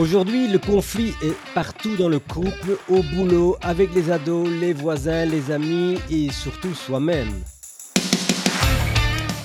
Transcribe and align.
Aujourd'hui, 0.00 0.48
le 0.48 0.58
conflit 0.58 1.12
est 1.22 1.36
partout 1.52 1.94
dans 1.96 2.08
le 2.08 2.18
couple, 2.18 2.78
au 2.88 3.02
boulot, 3.02 3.58
avec 3.60 3.94
les 3.94 4.10
ados, 4.10 4.48
les 4.48 4.72
voisins, 4.72 5.26
les 5.26 5.50
amis 5.50 5.98
et 6.10 6.32
surtout 6.32 6.72
soi-même. 6.72 7.28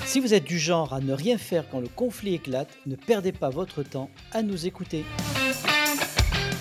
Si 0.06 0.18
vous 0.18 0.32
êtes 0.32 0.44
du 0.44 0.58
genre 0.58 0.94
à 0.94 1.00
ne 1.00 1.12
rien 1.12 1.36
faire 1.36 1.68
quand 1.68 1.80
le 1.80 1.88
conflit 1.88 2.36
éclate, 2.36 2.70
ne 2.86 2.96
perdez 2.96 3.32
pas 3.32 3.50
votre 3.50 3.82
temps 3.82 4.08
à 4.32 4.40
nous 4.40 4.66
écouter. 4.66 5.04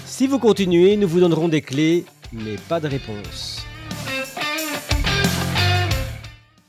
Si 0.05 0.27
vous 0.27 0.39
continuez, 0.39 0.97
nous 0.97 1.07
vous 1.07 1.21
donnerons 1.21 1.47
des 1.47 1.61
clés, 1.61 2.03
mais 2.33 2.57
pas 2.67 2.81
de 2.81 2.89
réponse. 2.89 3.65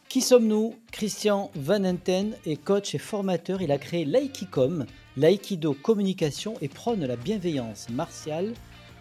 Qui 0.09 0.21
sommes-nous? 0.21 0.77
Christian 0.93 1.51
Van 1.57 1.85
Enten 1.85 2.37
est 2.47 2.63
coach 2.63 2.95
et 2.95 2.99
formateur. 2.99 3.63
Il 3.63 3.73
a 3.73 3.79
créé 3.79 4.05
l'Aikicom, 4.05 4.87
l'aïkido 5.17 5.75
communication 5.75 6.55
et 6.61 6.69
prône 6.69 7.05
la 7.05 7.17
bienveillance 7.17 7.89
martiale, 7.91 8.53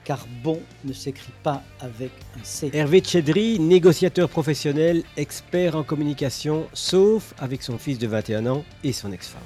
car 0.03 0.25
bon 0.43 0.59
ne 0.83 0.93
s'écrit 0.93 1.33
pas 1.43 1.63
avec 1.79 2.11
un 2.39 2.43
C. 2.43 2.69
Hervé 2.73 3.01
Tchedri, 3.01 3.59
négociateur 3.59 4.29
professionnel, 4.29 5.03
expert 5.17 5.75
en 5.75 5.83
communication, 5.83 6.67
sauf 6.73 7.33
avec 7.39 7.63
son 7.63 7.77
fils 7.77 7.97
de 7.97 8.07
21 8.07 8.45
ans 8.45 8.63
et 8.83 8.93
son 8.93 9.11
ex-femme. 9.11 9.41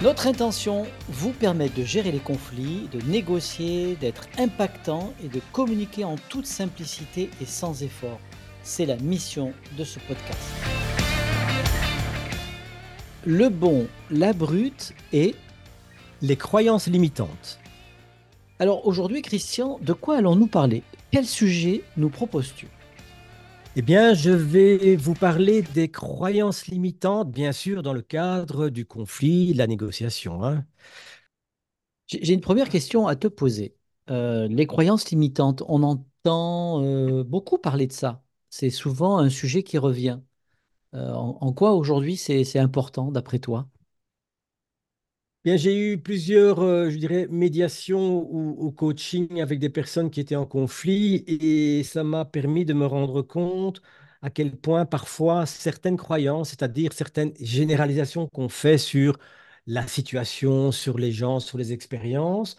Notre 0.00 0.28
intention, 0.28 0.86
vous 1.08 1.32
permettre 1.32 1.74
de 1.74 1.82
gérer 1.82 2.12
les 2.12 2.20
conflits, 2.20 2.88
de 2.92 3.00
négocier, 3.10 3.96
d'être 3.96 4.28
impactant 4.38 5.12
et 5.24 5.28
de 5.28 5.40
communiquer 5.52 6.04
en 6.04 6.14
toute 6.28 6.46
simplicité 6.46 7.30
et 7.40 7.46
sans 7.46 7.82
effort. 7.82 8.20
C'est 8.62 8.86
la 8.86 8.96
mission 8.96 9.52
de 9.76 9.82
ce 9.82 9.98
podcast. 9.98 10.38
Le 13.26 13.48
bon, 13.48 13.86
la 14.10 14.32
brute 14.32 14.94
et 15.12 15.34
les 16.22 16.36
croyances 16.36 16.86
limitantes. 16.86 17.58
Alors 18.60 18.86
aujourd'hui, 18.86 19.22
Christian, 19.22 19.78
de 19.82 19.92
quoi 19.92 20.18
allons-nous 20.18 20.46
parler? 20.46 20.82
Quel 21.10 21.26
sujet 21.26 21.82
nous 21.96 22.10
proposes-tu? 22.10 22.68
Eh 23.76 23.82
bien, 23.82 24.14
je 24.14 24.30
vais 24.30 24.96
vous 24.96 25.14
parler 25.14 25.62
des 25.62 25.88
croyances 25.88 26.66
limitantes, 26.66 27.30
bien 27.30 27.52
sûr, 27.52 27.82
dans 27.82 27.92
le 27.92 28.02
cadre 28.02 28.68
du 28.68 28.86
conflit, 28.86 29.52
de 29.52 29.58
la 29.58 29.66
négociation. 29.66 30.44
Hein. 30.44 30.64
J'ai 32.06 32.32
une 32.32 32.40
première 32.40 32.68
question 32.68 33.06
à 33.08 33.16
te 33.16 33.26
poser. 33.28 33.74
Euh, 34.10 34.48
les 34.48 34.66
croyances 34.66 35.10
limitantes, 35.10 35.62
on 35.68 35.82
entend 35.82 36.82
euh, 36.82 37.24
beaucoup 37.24 37.58
parler 37.58 37.86
de 37.86 37.92
ça. 37.92 38.22
C'est 38.48 38.70
souvent 38.70 39.18
un 39.18 39.28
sujet 39.28 39.62
qui 39.62 39.76
revient. 39.76 40.20
Euh, 40.94 41.12
en, 41.14 41.52
quoi 41.54 41.72
aujourd'hui 41.72 42.16
c'est 42.18 42.58
important 42.58 43.10
d'après 43.10 43.38
toi? 43.38 43.68
Bien, 45.44 45.56
j'ai 45.56 45.92
eu 45.92 45.98
plusieurs, 46.02 46.58
je 46.90 46.96
dirais, 46.96 47.26
médiations 47.30 48.18
ou, 48.30 48.56
ou, 48.66 48.70
coaching 48.72 49.40
avec 49.40 49.58
des 49.60 49.70
personnes 49.70 50.10
qui 50.10 50.20
étaient 50.20 50.36
en 50.36 50.46
conflit 50.46 51.24
et 51.26 51.84
ça 51.84 52.04
m'a 52.04 52.24
permis 52.24 52.64
de 52.64 52.74
me 52.74 52.84
rendre 52.86 53.22
compte 53.22 53.80
à 54.20 54.30
quel 54.30 54.56
point 54.56 54.84
parfois 54.84 55.46
certaines 55.46 55.96
croyances, 55.96 56.50
c'est-à-dire 56.50 56.92
certaines 56.92 57.32
généralisations 57.40 58.26
qu'on 58.28 58.48
fait 58.48 58.78
sur 58.78 59.16
la 59.66 59.86
situation, 59.86 60.72
sur 60.72 60.98
les 60.98 61.12
gens, 61.12 61.40
sur 61.40 61.56
les 61.56 61.72
expériences, 61.72 62.56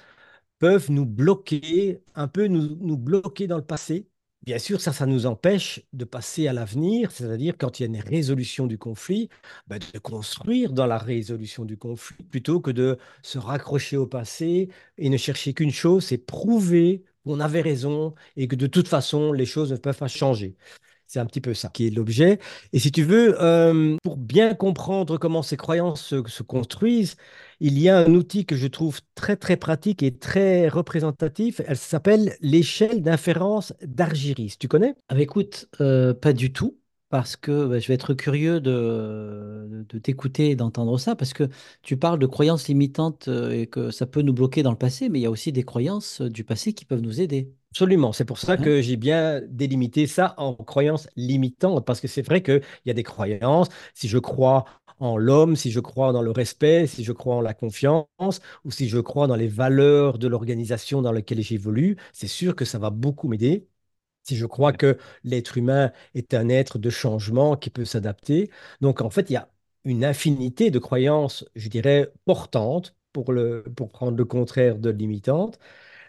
peuvent 0.60 0.92
nous 0.92 1.06
bloquer, 1.08 2.04
un 2.16 2.28
peu 2.30 2.48
nous 2.48 2.98
bloquer 2.98 3.48
dans 3.48 3.58
le 3.58 3.66
passé 3.66 4.09
Bien 4.44 4.58
sûr, 4.58 4.80
ça, 4.80 4.94
ça 4.94 5.06
nous 5.06 5.26
empêche 5.26 5.82
de 5.94 6.06
passer 6.06 6.48
à 6.48 6.54
l'avenir, 6.54 7.12
c'est-à-dire 7.12 7.56
quand 7.58 7.80
il 7.80 7.84
y 7.84 7.86
a 7.86 7.88
une 7.90 8.00
résolution 8.02 8.68
du 8.68 8.78
conflit, 8.78 9.30
ben, 9.68 9.80
de 9.94 10.00
construire 10.00 10.72
dans 10.72 10.86
la 10.88 10.98
résolution 10.98 11.66
du 11.66 11.78
conflit 11.78 12.24
plutôt 12.32 12.62
que 12.62 12.72
de 12.72 12.98
se 13.22 13.38
raccrocher 13.38 13.98
au 13.98 14.08
passé 14.08 14.70
et 14.98 15.10
ne 15.10 15.18
chercher 15.18 15.54
qu'une 15.54 15.72
chose, 15.72 16.06
c'est 16.06 16.18
prouver 16.18 17.04
qu'on 17.26 17.42
avait 17.42 17.62
raison 17.62 18.16
et 18.38 18.48
que 18.48 18.56
de 18.56 18.68
toute 18.68 18.88
façon, 18.88 19.34
les 19.34 19.46
choses 19.46 19.72
ne 19.74 19.78
peuvent 19.78 19.98
pas 19.98 20.08
changer. 20.08 20.56
C'est 21.08 21.20
un 21.20 21.26
petit 21.26 21.42
peu 21.42 21.54
ça 21.56 21.70
qui 21.70 21.88
est 21.88 21.90
l'objet. 21.90 22.40
Et 22.72 22.80
si 22.80 22.92
tu 22.92 23.04
veux, 23.04 23.42
euh, 23.42 23.98
pour 24.04 24.18
bien 24.18 24.54
comprendre 24.54 25.18
comment 25.18 25.42
ces 25.42 25.58
croyances 25.58 26.04
se, 26.06 26.44
construisent, 26.44 27.16
il 27.60 27.78
y 27.80 27.90
a 27.90 27.98
un 27.98 28.14
outil 28.16 28.46
que 28.46 28.56
je 28.56 28.68
trouve 28.68 29.02
très 29.16 29.36
très 29.36 29.58
pratique 29.58 30.04
et 30.04 30.18
très 30.18 30.68
représentatif. 30.70 31.62
Elle 31.68 31.78
s'appelle 31.78 32.36
l'échelle 32.42 33.02
d'inférence 33.02 33.74
d'Argyris. 33.82 34.56
Tu 34.60 34.68
connais? 34.68 34.96
Ah, 35.10 35.16
bah, 35.16 35.22
Écoute, 35.22 35.68
euh, 35.82 36.14
pas 36.14 36.34
du 36.34 36.52
tout 36.54 36.78
parce 37.10 37.36
que 37.36 37.66
bah, 37.66 37.80
je 37.80 37.88
vais 37.88 37.96
être 37.96 38.14
curieux 38.14 38.62
de, 38.62 39.86
de 39.90 40.00
t'écouter 40.00 40.52
et 40.52 40.56
d'entendre 40.56 40.98
ça, 41.00 41.16
parce 41.16 41.34
que 41.34 41.50
tu 41.82 41.98
parles 41.98 42.20
de 42.20 42.28
croyances 42.28 42.68
limitantes 42.68 43.28
euh, 43.28 43.52
et 43.52 43.68
que 43.68 43.90
ça 43.92 44.06
peut 44.06 44.22
nous 44.22 44.34
bloquer 44.34 44.62
dans 44.64 44.72
le 44.72 44.78
passé, 44.78 45.10
mais 45.10 45.20
il 45.20 45.24
y 45.24 45.26
a 45.26 45.32
aussi 45.32 45.52
des 45.52 45.64
croyances 45.64 46.22
du 46.22 46.44
passé 46.44 46.74
qui 46.74 46.86
peuvent 46.86 47.02
nous 47.02 47.20
aider. 47.20 47.52
Absolument, 47.72 48.14
c'est 48.14 48.26
pour 48.26 48.40
ça 48.40 48.54
hein? 48.54 48.58
que 48.58 48.82
j'ai 48.82 48.96
bien 48.96 49.42
délimité 49.48 50.08
ça 50.08 50.34
en 50.38 50.56
croyances 50.56 51.08
limitantes, 51.16 51.86
parce 51.86 52.02
que 52.02 52.08
c'est 52.08 52.24
vrai 52.24 52.42
qu'il 52.42 52.62
y 52.86 52.90
a 52.90 52.94
des 52.96 53.04
croyances, 53.04 53.68
si 53.94 54.08
je 54.08 54.18
crois 54.18 54.66
en 55.00 55.18
l'homme, 55.18 55.56
si 55.56 55.72
je 55.72 55.80
crois 55.80 56.14
dans 56.14 56.22
le 56.22 56.32
respect, 56.32 56.88
si 56.88 57.04
je 57.04 57.12
crois 57.12 57.36
en 57.36 57.42
la 57.42 57.54
confiance, 57.54 58.08
ou 58.66 58.72
si 58.72 58.90
je 58.90 59.00
crois 59.00 59.28
dans 59.28 59.36
les 59.36 59.48
valeurs 59.48 60.18
de 60.20 60.28
l'organisation 60.28 61.02
dans 61.02 61.12
laquelle 61.12 61.42
j'évolue, 61.42 61.98
c'est 62.14 62.28
sûr 62.28 62.56
que 62.56 62.66
ça 62.66 62.80
va 62.80 62.90
beaucoup 62.90 63.28
m'aider. 63.28 63.68
Si 64.24 64.36
je 64.38 64.46
crois 64.46 64.74
que 64.74 64.98
l'être 65.24 65.58
humain 65.58 65.92
est 66.14 66.34
un 66.34 66.50
être 66.50 66.78
de 66.78 66.90
changement 66.90 67.56
qui 67.58 67.70
peut 67.70 67.86
s'adapter. 67.86 68.52
Donc 68.82 69.02
en 69.02 69.10
fait, 69.10 69.30
il 69.30 69.34
y 69.34 69.36
a 69.38 69.50
une 69.86 70.06
infinité 70.06 70.72
de 70.72 70.80
croyances, 70.80 71.46
je 71.56 71.70
dirais, 71.70 72.12
portantes, 72.26 72.96
pour, 73.14 73.34
le, 73.34 73.64
pour 73.76 73.90
prendre 73.92 74.18
le 74.18 74.26
contraire 74.26 74.78
de 74.78 74.90
limitantes. 74.92 75.58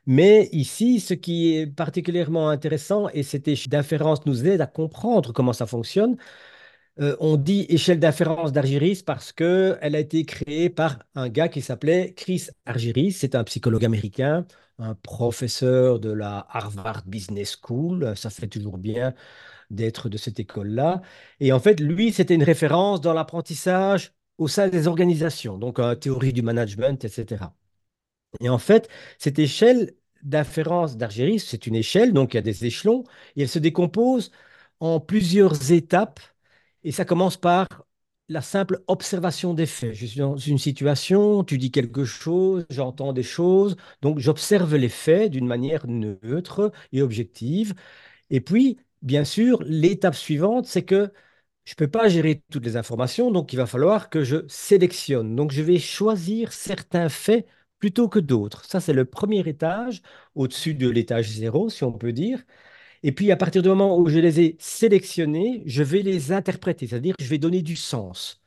Mais 0.07 0.49
ici, 0.53 1.01
ce 1.01 1.15
qui 1.15 1.55
est 1.57 1.67
particulièrement 1.67 2.49
intéressant, 2.49 3.09
et 3.11 3.23
cette 3.23 3.49
échelle 3.49 3.71
d'inférence 3.71 4.27
nous 4.27 4.47
aide 4.47 4.61
à 4.61 4.67
comprendre 4.67 5.33
comment 5.33 5.53
ça 5.53 5.67
fonctionne, 5.67 6.17
euh, 7.01 7.17
on 7.21 7.37
dit 7.37 7.65
échelle 7.71 7.99
d'inférence 7.99 8.53
d'Argyris 8.53 9.03
parce 9.05 9.33
qu'elle 9.33 9.79
a 9.95 9.99
été 9.99 10.25
créée 10.27 10.69
par 10.69 10.99
un 11.15 11.29
gars 11.31 11.49
qui 11.49 11.63
s'appelait 11.63 12.13
Chris 12.15 12.49
Argyris. 12.67 13.13
C'est 13.13 13.35
un 13.35 13.45
psychologue 13.45 13.85
américain, 13.87 14.47
un 14.79 14.95
professeur 14.95 15.99
de 15.99 16.11
la 16.13 16.47
Harvard 16.51 17.03
Business 17.07 17.57
School. 17.63 18.15
Ça 18.17 18.29
fait 18.31 18.49
toujours 18.49 18.77
bien 18.79 19.15
d'être 19.71 20.09
de 20.11 20.19
cette 20.19 20.41
école-là. 20.41 21.03
Et 21.41 21.53
en 21.53 21.61
fait, 21.61 21.81
lui, 21.81 22.13
c'était 22.13 22.35
une 22.35 22.45
référence 22.45 23.01
dans 23.03 23.15
l'apprentissage 23.15 24.13
au 24.39 24.49
sein 24.49 24.69
des 24.69 24.89
organisations, 24.89 25.59
donc 25.59 25.79
en 25.81 25.97
théorie 25.97 26.33
du 26.35 26.43
management, 26.43 27.05
etc. 27.05 27.55
Et 28.41 28.49
en 28.49 28.59
fait, 28.59 28.89
cette 29.19 29.39
échelle 29.39 29.95
d'inférence 30.23 30.97
d'Argyris, 30.97 31.41
c'est 31.41 31.67
une 31.67 31.75
échelle, 31.77 32.13
donc 32.13 32.35
il 32.35 32.37
y 32.37 32.41
a 32.41 32.43
des 32.43 32.65
échelons, 32.67 33.05
et 33.37 33.43
elle 33.43 33.49
se 33.49 33.59
décompose 33.59 34.31
en 34.81 35.01
plusieurs 35.01 35.73
étapes. 35.73 36.21
Et 36.85 36.93
ça 36.93 37.05
commence 37.05 37.37
par 37.37 37.69
la 38.29 38.43
simple 38.43 38.83
observation 38.87 39.55
des 39.55 39.67
faits. 39.67 39.95
Je 39.95 40.07
suis 40.07 40.21
dans 40.21 40.37
une 40.37 40.59
situation, 40.59 41.43
tu 41.45 41.59
dis 41.59 41.71
quelque 41.71 42.05
chose, 42.05 42.65
j'entends 42.71 43.13
des 43.13 43.23
choses, 43.25 43.77
donc 44.03 44.19
j'observe 44.21 44.77
les 44.77 44.89
faits 44.89 45.31
d'une 45.33 45.47
manière 45.47 45.87
neutre 45.89 46.73
et 46.93 47.03
objective. 47.03 47.75
Et 48.31 48.41
puis, 48.41 48.79
bien 49.03 49.25
sûr, 49.25 49.63
l'étape 49.65 50.15
suivante, 50.17 50.67
c'est 50.67 50.85
que 50.85 51.13
je 51.65 51.73
ne 51.73 51.77
peux 51.77 51.89
pas 51.89 52.09
gérer 52.09 52.43
toutes 52.51 52.65
les 52.65 52.77
informations, 52.77 53.31
donc 53.31 53.53
il 53.53 53.57
va 53.57 53.67
falloir 53.67 54.11
que 54.11 54.25
je 54.25 54.47
sélectionne. 54.49 55.37
Donc 55.37 55.53
je 55.53 55.63
vais 55.63 55.79
choisir 55.79 56.53
certains 56.53 57.09
faits 57.09 57.47
plutôt 57.79 58.09
que 58.09 58.19
d'autres. 58.19 58.65
Ça, 58.65 58.81
c'est 58.81 58.93
le 58.93 59.05
premier 59.07 59.41
étage, 59.49 60.03
au-dessus 60.35 60.75
de 60.75 60.89
l'étage 60.89 61.31
zéro, 61.31 61.71
si 61.71 61.85
on 61.85 61.93
peut 61.93 62.13
dire. 62.13 62.43
Et 63.03 63.13
puis, 63.13 63.31
à 63.33 63.37
partir 63.37 63.63
du 63.63 63.69
moment 63.69 63.99
où 63.99 64.09
je 64.09 64.19
les 64.19 64.41
ai 64.41 64.57
sélectionnés, 64.59 65.63
je 65.67 65.83
vais 65.83 66.03
les 66.03 66.33
interpréter, 66.33 66.87
c'est-à-dire 66.87 67.17
que 67.17 67.25
je 67.25 67.31
vais 67.31 67.39
donner 67.39 67.63
du 67.63 67.77
sens. 67.77 68.43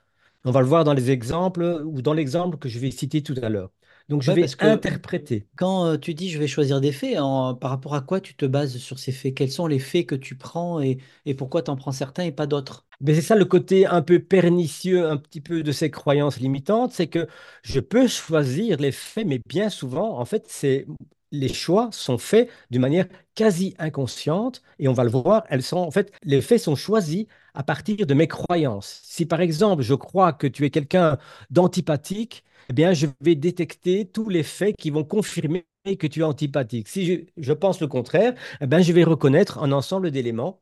On 0.46 0.52
va 0.52 0.60
le 0.60 0.68
voir 0.68 0.84
dans 0.84 0.94
les 0.94 1.10
exemples 1.10 1.84
ou 1.86 2.02
dans 2.02 2.14
l'exemple 2.14 2.58
que 2.58 2.70
je 2.70 2.78
vais 2.80 2.92
citer 2.92 3.24
tout 3.24 3.36
à 3.42 3.50
l'heure. 3.50 3.72
Donc, 4.10 4.22
je 4.22 4.32
vais 4.32 4.46
interpréter. 4.60 5.48
Quand 5.56 5.86
euh, 5.86 5.98
tu 5.98 6.14
dis 6.14 6.30
je 6.30 6.38
vais 6.38 6.48
choisir 6.48 6.82
des 6.82 6.92
faits, 6.92 7.16
par 7.16 7.70
rapport 7.70 7.96
à 7.96 8.02
quoi 8.02 8.20
tu 8.20 8.36
te 8.36 8.46
bases 8.46 8.78
sur 8.78 9.00
ces 9.00 9.14
faits? 9.14 9.34
Quels 9.34 9.52
sont 9.52 9.66
les 9.66 9.80
faits 9.80 10.06
que 10.06 10.16
tu 10.16 10.36
prends 10.36 10.82
et, 10.82 10.98
et 11.26 11.34
pourquoi 11.34 11.62
tu 11.62 11.72
en 11.72 11.78
prends 11.78 11.94
certains 11.94 12.24
et 12.24 12.32
pas 12.34 12.46
d'autres? 12.46 12.86
Mais 13.00 13.16
c'est 13.16 13.22
ça 13.22 13.36
le 13.36 13.46
côté 13.46 13.86
un 13.86 14.02
peu 14.02 14.20
pernicieux, 14.20 15.08
un 15.10 15.18
petit 15.18 15.42
peu 15.42 15.64
de 15.64 15.72
ces 15.72 15.90
croyances 15.90 16.40
limitantes, 16.40 16.92
c'est 16.92 17.08
que 17.08 17.28
je 17.64 17.80
peux 17.80 18.08
choisir 18.08 18.78
les 18.78 18.92
faits, 18.92 19.26
mais 19.26 19.40
bien 19.46 19.70
souvent, 19.70 20.20
en 20.20 20.26
fait, 20.26 20.46
c'est 20.48 20.86
les 21.34 21.52
choix 21.54 21.90
sont 21.92 22.18
faits 22.18 22.50
d'une 22.72 22.82
manière 22.82 23.08
quasi 23.36 23.76
inconsciente 23.80 24.62
et 24.80 24.88
on 24.88 24.94
va 24.94 25.04
le 25.04 25.10
voir, 25.10 25.44
elles 25.50 25.64
sont 25.64 25.78
en 25.78 25.92
fait 25.92 26.14
les 26.24 26.42
faits 26.42 26.62
sont 26.62 26.76
choisis 26.76 27.26
à 27.54 27.64
partir 27.64 28.06
de 28.08 28.14
mes 28.14 28.28
croyances. 28.28 29.02
Si 29.04 29.26
par 29.26 29.42
exemple, 29.42 29.84
je 29.84 29.96
crois 29.96 30.32
que 30.32 30.48
tu 30.48 30.64
es 30.66 30.70
quelqu'un 30.70 31.18
d'antipathique, 31.50 32.46
eh 32.70 32.74
bien 32.74 32.94
je 32.94 33.08
vais 33.20 33.36
détecter 33.36 34.06
tous 34.06 34.30
les 34.30 34.44
faits 34.44 34.76
qui 34.78 34.92
vont 34.92 35.04
confirmer 35.04 35.66
que 36.00 36.08
tu 36.08 36.22
es 36.22 36.24
antipathique. 36.24 36.88
Si 36.88 37.28
je, 37.38 37.54
pense 37.54 37.82
le 37.82 37.88
contraire, 37.88 38.34
eh 38.62 38.68
bien, 38.68 38.80
je 38.80 38.94
vais 38.94 39.04
reconnaître 39.04 39.60
un 39.60 39.72
ensemble 39.72 40.12
d'éléments 40.12 40.62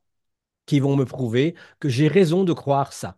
qui 0.66 0.80
vont 0.80 0.96
me 0.96 1.06
prouver 1.06 1.56
que 1.80 1.90
j'ai 1.90 2.08
raison 2.08 2.44
de 2.44 2.54
croire 2.54 2.94
ça. 2.94 3.18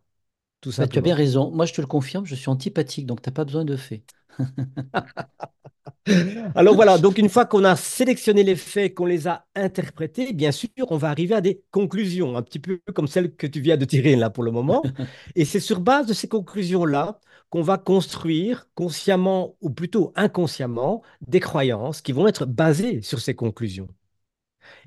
Tout 0.62 0.72
ça. 0.72 0.88
Tu 0.88 0.98
as 0.98 1.02
bien 1.02 1.16
raison. 1.16 1.52
Moi, 1.52 1.66
je 1.66 1.74
te 1.74 1.82
le 1.82 1.88
confirme, 1.88 2.26
je 2.26 2.36
suis 2.36 2.50
antipathique, 2.50 3.06
donc 3.06 3.22
tu 3.22 3.30
n'as 3.30 3.34
pas 3.34 3.46
besoin 3.46 3.66
de 3.66 3.76
faits. 3.76 4.04
Alors 6.56 6.76
voilà, 6.76 6.98
donc 6.98 7.18
une 7.18 7.30
fois 7.30 7.46
qu'on 7.46 7.64
a 7.64 7.76
sélectionné 7.76 8.44
les 8.44 8.56
faits, 8.56 8.94
qu'on 8.94 9.06
les 9.06 9.28
a 9.28 9.46
interprétés, 9.56 10.34
bien 10.34 10.52
sûr, 10.52 10.70
on 10.90 10.98
va 10.98 11.10
arriver 11.10 11.34
à 11.36 11.42
des 11.42 11.64
conclusions, 11.72 12.36
un 12.36 12.42
petit 12.42 12.60
peu 12.60 12.82
comme 12.94 13.08
celles 13.08 13.36
que 13.36 13.48
tu 13.48 13.62
viens 13.62 13.78
de 13.78 13.86
tirer 13.86 14.16
là 14.16 14.30
pour 14.30 14.44
le 14.44 14.52
moment. 14.52 14.84
Et 15.36 15.46
c'est 15.46 15.60
sur 15.62 15.80
base 15.80 16.06
de 16.08 16.14
ces 16.14 16.28
conclusions-là 16.28 17.20
qu'on 17.50 17.62
va 17.62 17.78
construire 17.78 18.68
consciemment 18.76 19.56
ou 19.62 19.70
plutôt 19.70 20.12
inconsciemment 20.16 21.04
des 21.28 21.40
croyances 21.40 22.02
qui 22.02 22.12
vont 22.12 22.28
être 22.28 22.46
basées 22.46 23.02
sur 23.02 23.20
ces 23.22 23.36
conclusions. 23.36 23.88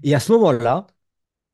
Et 0.03 0.15
à 0.15 0.21
ce 0.21 0.33
moment-là, 0.33 0.87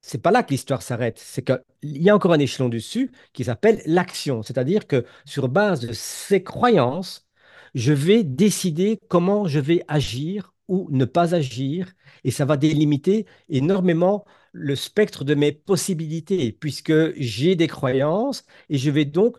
c'est 0.03 0.23
pas 0.23 0.31
là 0.31 0.43
que 0.43 0.51
l'histoire 0.51 0.83
s'arrête, 0.83 1.19
c'est 1.19 1.45
qu'il 1.45 1.63
y 1.83 2.11
a 2.11 2.17
encore 2.17 2.33
un 2.33 2.39
échelon 2.41 2.69
dessus 2.69 3.13
qui 3.33 3.45
s'appelle 3.45 3.83
l'action, 3.87 4.43
c'est-à-dire 4.43 4.87
que 4.89 5.07
sur 5.27 5.49
base 5.49 5.81
de 5.81 5.93
ces 5.93 6.43
croyances, 6.45 7.27
je 7.75 7.93
vais 7.93 8.25
décider 8.25 8.99
comment 9.09 9.47
je 9.47 9.61
vais 9.61 9.85
agir 9.89 10.55
ou 10.69 10.89
ne 10.91 11.05
pas 11.05 11.35
agir, 11.35 11.93
et 12.25 12.31
ça 12.31 12.45
va 12.45 12.57
délimiter 12.57 13.27
énormément 13.49 14.25
le 14.53 14.77
spectre 14.77 15.25
de 15.25 15.35
mes 15.35 15.53
possibilités, 15.53 16.53
puisque 16.53 16.93
j'ai 17.21 17.57
des 17.57 17.67
croyances, 17.69 18.45
et 18.69 18.79
je 18.79 18.91
vais 18.91 19.05
donc 19.05 19.37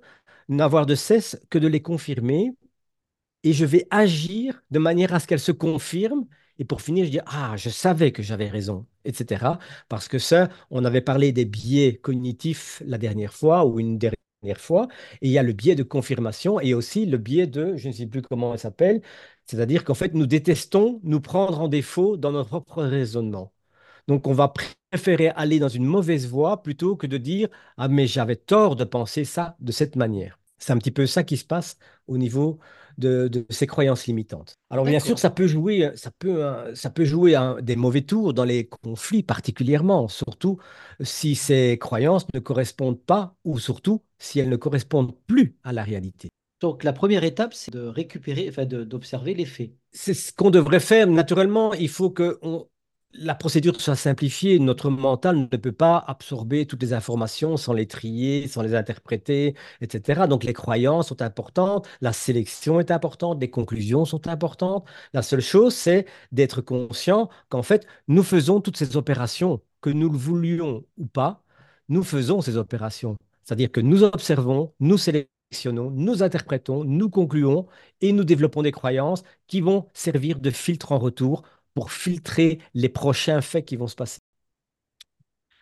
n'avoir 0.49 0.85
de 0.85 0.95
cesse 0.95 1.39
que 1.49 1.57
de 1.59 1.67
les 1.67 1.81
confirmer, 1.81 2.53
et 3.43 3.53
je 3.53 3.65
vais 3.65 3.87
agir 3.91 4.61
de 4.71 4.79
manière 4.79 5.13
à 5.13 5.19
ce 5.19 5.27
qu'elles 5.27 5.39
se 5.39 5.51
confirment, 5.51 6.25
et 6.59 6.65
pour 6.65 6.81
finir, 6.81 7.05
je 7.05 7.11
dis, 7.11 7.19
ah, 7.25 7.55
je 7.57 7.69
savais 7.69 8.11
que 8.11 8.21
j'avais 8.23 8.47
raison, 8.49 8.85
etc. 9.05 9.59
Parce 9.89 10.07
que 10.07 10.19
ça, 10.19 10.49
on 10.69 10.85
avait 10.85 11.01
parlé 11.01 11.31
des 11.31 11.45
biais 11.45 11.97
cognitifs 11.97 12.81
la 12.85 12.97
dernière 12.97 13.33
fois, 13.33 13.65
ou 13.65 13.79
une 13.79 13.97
dernière 13.97 14.15
fois, 14.57 14.87
et 15.21 15.27
il 15.27 15.31
y 15.31 15.37
a 15.37 15.43
le 15.43 15.53
biais 15.53 15.75
de 15.75 15.83
confirmation 15.83 16.59
et 16.59 16.73
aussi 16.73 17.05
le 17.05 17.17
biais 17.17 17.47
de, 17.47 17.75
je 17.77 17.87
ne 17.87 17.93
sais 17.93 18.07
plus 18.07 18.21
comment 18.21 18.53
elle 18.53 18.59
s'appelle, 18.59 19.01
c'est-à-dire 19.45 19.83
qu'en 19.83 19.93
fait, 19.93 20.13
nous 20.13 20.25
détestons 20.27 20.99
nous 21.03 21.21
prendre 21.21 21.61
en 21.61 21.67
défaut 21.67 22.17
dans 22.17 22.31
notre 22.31 22.49
propre 22.49 22.83
raisonnement. 22.83 23.53
Donc, 24.07 24.27
on 24.27 24.33
va 24.33 24.53
préférer 24.91 25.29
aller 25.29 25.59
dans 25.59 25.69
une 25.69 25.85
mauvaise 25.85 26.27
voie 26.27 26.61
plutôt 26.63 26.95
que 26.95 27.07
de 27.07 27.17
dire, 27.17 27.49
ah, 27.77 27.87
mais 27.87 28.07
j'avais 28.07 28.35
tort 28.35 28.75
de 28.75 28.83
penser 28.83 29.25
ça 29.25 29.55
de 29.59 29.71
cette 29.71 29.95
manière. 29.95 30.39
C'est 30.57 30.73
un 30.73 30.77
petit 30.77 30.91
peu 30.91 31.05
ça 31.07 31.23
qui 31.23 31.37
se 31.37 31.45
passe 31.45 31.77
au 32.07 32.17
niveau 32.17 32.59
de, 32.97 33.45
ces 33.49 33.67
croyances 33.67 34.07
limitantes. 34.07 34.57
Alors 34.69 34.85
bien 34.85 34.99
sûr, 34.99 35.19
ça 35.19 35.29
peut 35.29 35.47
jouer, 35.47 35.91
ça 35.95 36.11
peut, 36.11 36.43
ça 36.75 36.89
peut 36.89 37.05
jouer 37.05 37.37
des 37.61 37.75
mauvais 37.75 38.01
tours 38.01 38.33
dans 38.33 38.45
les 38.45 38.67
conflits 38.67 39.23
particulièrement, 39.23 40.07
surtout 40.07 40.57
si 41.01 41.35
ces 41.35 41.77
croyances 41.79 42.25
ne 42.33 42.39
correspondent 42.39 43.01
pas 43.01 43.35
ou 43.43 43.59
surtout 43.59 44.01
si 44.17 44.39
elles 44.39 44.49
ne 44.49 44.55
correspondent 44.55 45.15
plus 45.27 45.57
à 45.63 45.73
la 45.73 45.83
réalité. 45.83 46.29
Donc 46.63 46.85
la 46.85 46.93
première 46.93 47.25
étape, 47.25 47.53
c'est 47.53 47.73
de 47.73 47.81
récupérer, 47.81 48.47
enfin 48.47 48.65
d'observer 48.65 49.33
les 49.33 49.45
faits. 49.45 49.71
C'est 49.91 50.13
ce 50.13 50.31
qu'on 50.31 50.49
devrait 50.49 50.79
faire. 50.79 51.07
Naturellement, 51.07 51.73
il 51.73 51.89
faut 51.89 52.09
que 52.09 52.39
on, 52.41 52.67
la 53.13 53.35
procédure 53.35 53.79
soit 53.79 53.95
simplifiée, 53.95 54.59
notre 54.59 54.89
mental 54.89 55.37
ne 55.37 55.45
peut 55.45 55.71
pas 55.71 55.97
absorber 56.07 56.65
toutes 56.65 56.81
les 56.81 56.93
informations 56.93 57.57
sans 57.57 57.73
les 57.73 57.87
trier, 57.87 58.47
sans 58.47 58.61
les 58.63 58.75
interpréter, 58.75 59.55
etc. 59.81 60.27
Donc 60.27 60.43
les 60.43 60.53
croyances 60.53 61.09
sont 61.09 61.21
importantes, 61.21 61.87
la 62.01 62.13
sélection 62.13 62.79
est 62.79 62.91
importante, 62.91 63.39
les 63.41 63.49
conclusions 63.49 64.05
sont 64.05 64.27
importantes. 64.27 64.85
La 65.13 65.21
seule 65.21 65.41
chose, 65.41 65.75
c'est 65.75 66.05
d'être 66.31 66.61
conscient 66.61 67.29
qu'en 67.49 67.63
fait, 67.63 67.85
nous 68.07 68.23
faisons 68.23 68.61
toutes 68.61 68.77
ces 68.77 68.97
opérations, 68.97 69.61
que 69.81 69.89
nous 69.91 70.09
le 70.09 70.17
voulions 70.17 70.83
ou 70.97 71.05
pas, 71.05 71.43
nous 71.89 72.03
faisons 72.03 72.41
ces 72.41 72.57
opérations. 72.57 73.17
C'est-à-dire 73.43 73.71
que 73.71 73.81
nous 73.81 74.03
observons, 74.03 74.73
nous 74.79 74.97
sélectionnons, 74.97 75.91
nous 75.91 76.23
interprétons, 76.23 76.83
nous 76.83 77.09
concluons 77.09 77.67
et 78.01 78.11
nous 78.13 78.23
développons 78.23 78.61
des 78.63 78.71
croyances 78.71 79.23
qui 79.47 79.61
vont 79.61 79.87
servir 79.93 80.39
de 80.39 80.49
filtre 80.49 80.91
en 80.93 80.99
retour 80.99 81.43
pour 81.73 81.91
filtrer 81.91 82.59
les 82.73 82.89
prochains 82.89 83.41
faits 83.41 83.65
qui 83.65 83.75
vont 83.75 83.87
se 83.87 83.95
passer. 83.95 84.19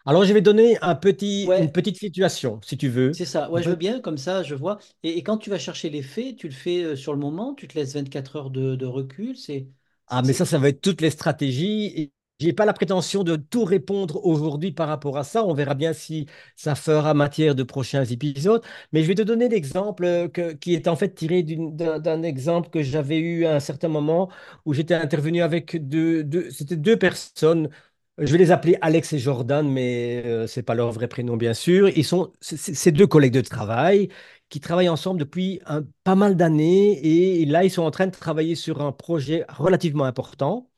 Alors, 0.05 0.25
je 0.25 0.33
vais 0.33 0.41
donner 0.41 0.77
un 0.81 0.95
petit, 0.95 1.43
une 1.59 1.71
petite 1.71 1.97
situation, 1.97 2.59
si 2.63 2.75
tu 2.75 2.89
veux. 2.89 3.13
C'est 3.13 3.25
ça, 3.25 3.51
ouais, 3.51 3.61
je 3.61 3.69
veux 3.69 3.75
bien, 3.75 3.99
comme 4.01 4.17
ça, 4.17 4.41
je 4.41 4.55
vois. 4.55 4.79
Et, 5.03 5.21
quand 5.21 5.37
tu 5.37 5.49
vas 5.49 5.59
chercher 5.59 5.89
les 5.89 6.01
faits, 6.01 6.37
tu 6.37 6.47
le 6.47 6.53
fais 6.53 6.83
euh, 6.83 6.95
sur 6.95 7.13
le 7.13 7.19
moment, 7.19 7.53
tu 7.53 7.67
te 7.67 7.75
laisses 7.77 7.93
24 7.93 8.35
heures 8.35 8.49
de, 8.49 8.75
de 8.75 8.85
recul? 8.85 9.37
C'est, 9.37 9.67
ah, 10.07 10.21
mais 10.23 10.33
ça, 10.33 10.45
ça 10.45 10.57
va 10.59 10.69
être 10.69 10.81
toutes 10.81 11.01
les 11.01 11.09
stratégies. 11.09 12.11
Je 12.41 12.47
n'ai 12.47 12.53
pas 12.53 12.65
la 12.65 12.73
prétention 12.73 13.23
de 13.23 13.35
tout 13.35 13.63
répondre 13.65 14.25
aujourd'hui 14.25 14.71
par 14.71 14.87
rapport 14.87 15.15
à 15.19 15.23
ça. 15.23 15.45
On 15.45 15.53
verra 15.53 15.75
bien 15.75 15.93
si 15.93 16.25
ça 16.55 16.73
fera 16.73 17.13
matière 17.13 17.53
de 17.53 17.61
prochains 17.61 18.03
épisodes. 18.03 18.63
Mais 18.91 19.03
je 19.03 19.07
vais 19.07 19.13
te 19.15 19.21
donner 19.21 19.47
l'exemple 19.47 20.05
euh, 20.05 20.27
qui 20.59 20.73
est 20.73 20.87
en 20.87 20.95
fait 20.95 21.13
tiré 21.13 21.43
d'un 21.43 22.23
exemple 22.23 22.69
que 22.71 22.81
j'avais 22.81 23.19
eu 23.19 23.45
à 23.45 23.55
un 23.55 23.59
certain 23.59 23.89
moment 23.89 24.29
où 24.65 24.73
j'étais 24.73 24.95
intervenu 24.95 25.43
avec 25.43 25.77
deux, 25.87 26.23
deux 26.23 26.97
personnes. 26.97 27.69
Je 28.17 28.31
vais 28.31 28.37
les 28.39 28.51
appeler 28.51 28.77
Alex 28.81 29.13
et 29.13 29.19
Jordan, 29.19 29.67
mais 29.69 30.23
euh, 30.25 30.47
ce 30.47 30.59
n'est 30.59 30.63
pas 30.63 30.73
leur 30.75 30.91
vrai 30.91 31.07
prénom, 31.07 31.37
bien 31.37 31.53
sûr. 31.53 31.89
Ils 31.95 32.03
sont 32.05 32.33
ces 32.41 32.91
deux 32.91 33.07
collègues 33.07 33.33
de 33.33 33.41
travail 33.41 34.09
qui 34.49 34.59
travaillent 34.59 34.89
ensemble 34.89 35.19
depuis 35.19 35.61
pas 36.03 36.15
mal 36.15 36.35
d'années. 36.35 37.41
Et 37.41 37.45
là, 37.45 37.63
ils 37.63 37.71
sont 37.71 37.83
en 37.83 37.91
train 37.91 38.07
de 38.07 38.11
travailler 38.11 38.55
sur 38.55 38.81
un 38.81 38.91
projet 38.91 39.45
relativement 39.49 40.05
important 40.05 40.70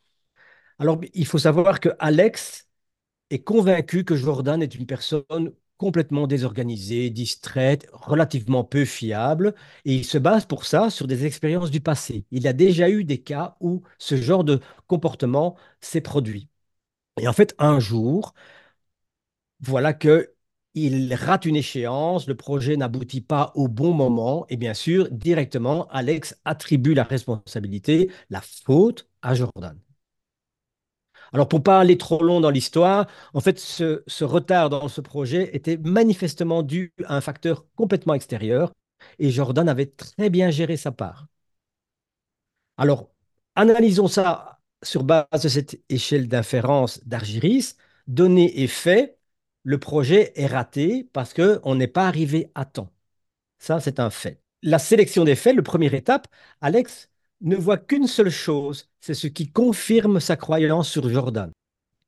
alors, 0.80 1.00
il 1.14 1.26
faut 1.26 1.38
savoir 1.38 1.80
que 1.80 1.90
Alex 2.00 2.68
est 3.32 3.44
convaincu 3.44 4.06
que 4.06 4.16
Jordan 4.16 4.62
est 4.64 4.76
une 4.76 4.86
personne 4.88 5.54
complètement 5.78 6.28
désorganisée, 6.28 7.10
distraite, 7.10 7.88
relativement 7.94 8.64
peu 8.64 8.86
fiable, 8.86 9.56
et 9.86 9.96
il 9.96 10.06
se 10.06 10.18
base 10.18 10.46
pour 10.46 10.66
ça 10.66 10.90
sur 10.90 11.08
des 11.08 11.26
expériences 11.26 11.72
du 11.72 11.82
passé. 11.82 12.26
Il 12.32 12.48
a 12.48 12.54
déjà 12.54 12.90
eu 12.90 13.04
des 13.06 13.22
cas 13.22 13.58
où 13.62 13.84
ce 14.00 14.16
genre 14.18 14.44
de 14.44 14.62
comportement 14.88 15.58
s'est 15.82 16.02
produit. 16.02 16.50
Et 17.20 17.28
en 17.28 17.34
fait, 17.34 17.56
un 17.60 17.80
jour, 17.80 18.34
voilà 19.60 19.94
que 19.94 20.34
il 20.76 21.14
rate 21.14 21.46
une 21.46 21.56
échéance, 21.56 22.28
le 22.28 22.36
projet 22.36 22.78
n'aboutit 22.78 23.22
pas 23.22 23.52
au 23.56 23.68
bon 23.68 23.94
moment, 23.94 24.46
et 24.50 24.58
bien 24.58 24.74
sûr, 24.74 25.08
directement, 25.12 25.88
Alex 25.90 26.36
attribue 26.46 26.96
la 26.96 27.04
responsabilité, 27.04 28.10
la 28.32 28.42
faute 28.42 29.08
à 29.22 29.36
Jordan. 29.36 29.78
Alors, 31.34 31.48
pour 31.50 31.64
pas 31.64 31.80
aller 31.80 31.98
trop 31.98 32.24
long 32.24 32.40
dans 32.42 32.50
l'histoire, 32.52 33.08
en 33.34 33.42
fait, 33.42 33.60
ce, 33.60 34.24
retard 34.24 34.70
dans 34.70 34.88
ce 34.88 35.02
projet 35.02 35.56
était 35.56 35.78
manifestement 35.78 36.62
dû 36.64 36.94
à 37.06 37.16
un 37.18 37.22
facteur 37.22 37.66
complètement 37.76 38.14
extérieur 38.14 38.72
et 39.20 39.32
Jordan 39.32 39.68
avait 39.68 39.88
très 39.88 40.30
bien 40.30 40.52
géré 40.52 40.78
sa 40.78 40.92
part. 40.92 41.28
Alors, 42.78 43.10
analysons 43.56 44.08
ça 44.08 44.60
sur 44.84 45.04
base 45.04 45.42
de 45.44 45.50
cette 45.50 45.80
échelle 45.90 46.28
d'inférence 46.28 47.04
d'Argiris. 47.06 47.78
Donné 48.08 48.62
et 48.62 48.68
fait, 48.68 49.18
le 49.64 49.80
projet 49.80 50.34
est 50.36 50.48
raté 50.48 51.10
parce 51.14 51.34
qu'on 51.34 51.76
n'est 51.76 51.88
pas 51.88 52.08
arrivé 52.08 52.52
à 52.56 52.66
temps. 52.66 52.90
Ça, 53.60 53.80
c'est 53.80 54.00
un 54.00 54.10
fait. 54.10 54.42
La 54.64 54.80
sélection 54.80 55.26
des 55.26 55.36
faits, 55.36 55.56
la 55.56 55.64
première 55.64 55.94
étape, 55.94 56.28
Alex 56.62 57.10
ne 57.44 57.56
voit 57.56 57.78
qu'une 57.78 58.08
seule 58.08 58.30
chose, 58.30 58.90
c'est 59.02 59.14
ce 59.14 59.28
qui 59.28 59.52
confirme 59.52 60.20
sa 60.20 60.36
croyance 60.36 60.90
sur 60.90 61.08
Jordan. 61.10 61.52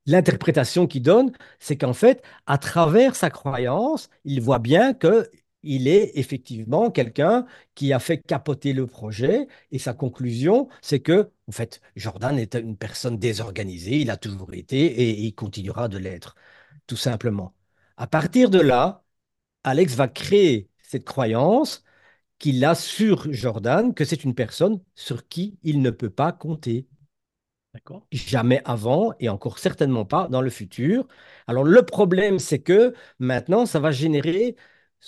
L'interprétation 0.06 0.86
qu'il 0.86 1.02
donne, 1.02 1.32
c'est 1.58 1.76
qu'en 1.76 1.92
fait, 1.92 2.22
à 2.46 2.58
travers 2.58 3.16
sa 3.16 3.30
croyance, 3.30 4.08
il 4.24 4.40
voit 4.40 4.58
bien 4.60 4.94
que 4.94 5.28
il 5.62 5.88
est 5.88 6.12
effectivement 6.14 6.90
quelqu'un 6.92 7.44
qui 7.74 7.92
a 7.92 7.98
fait 7.98 8.18
capoter 8.18 8.72
le 8.72 8.86
projet 8.86 9.48
et 9.72 9.78
sa 9.80 9.94
conclusion, 9.94 10.68
c'est 10.80 11.00
que, 11.00 11.32
en 11.48 11.52
fait, 11.52 11.80
Jordan 11.96 12.38
est 12.38 12.54
une 12.54 12.76
personne 12.76 13.18
désorganisée, 13.18 14.00
il 14.00 14.10
a 14.10 14.16
toujours 14.16 14.54
été 14.54 14.78
et 14.86 15.10
il 15.20 15.34
continuera 15.34 15.88
de 15.88 15.98
l'être, 15.98 16.36
tout 16.86 16.96
simplement. 16.96 17.54
À 17.96 18.06
partir 18.06 18.50
de 18.50 18.60
là, 18.60 19.04
Alex 19.64 19.94
va 19.94 20.08
créer 20.08 20.70
cette 20.82 21.04
croyance 21.04 21.82
qu'il 22.38 22.64
a 22.64 22.74
sur 22.74 23.32
Jordan 23.32 23.94
que 23.94 24.04
c'est 24.04 24.24
une 24.24 24.34
personne 24.34 24.80
sur 24.94 25.28
qui 25.28 25.58
il 25.62 25.82
ne 25.82 25.90
peut 25.90 26.10
pas 26.10 26.32
compter. 26.32 26.86
Jamais 28.12 28.62
avant 28.64 29.12
et 29.20 29.28
encore 29.28 29.58
certainement 29.58 30.04
pas 30.04 30.28
dans 30.28 30.40
le 30.40 30.50
futur. 30.50 31.06
Alors 31.46 31.64
le 31.64 31.82
problème, 31.82 32.38
c'est 32.38 32.60
que 32.60 32.94
maintenant, 33.18 33.66
ça 33.66 33.80
va 33.80 33.90
générer 33.90 34.56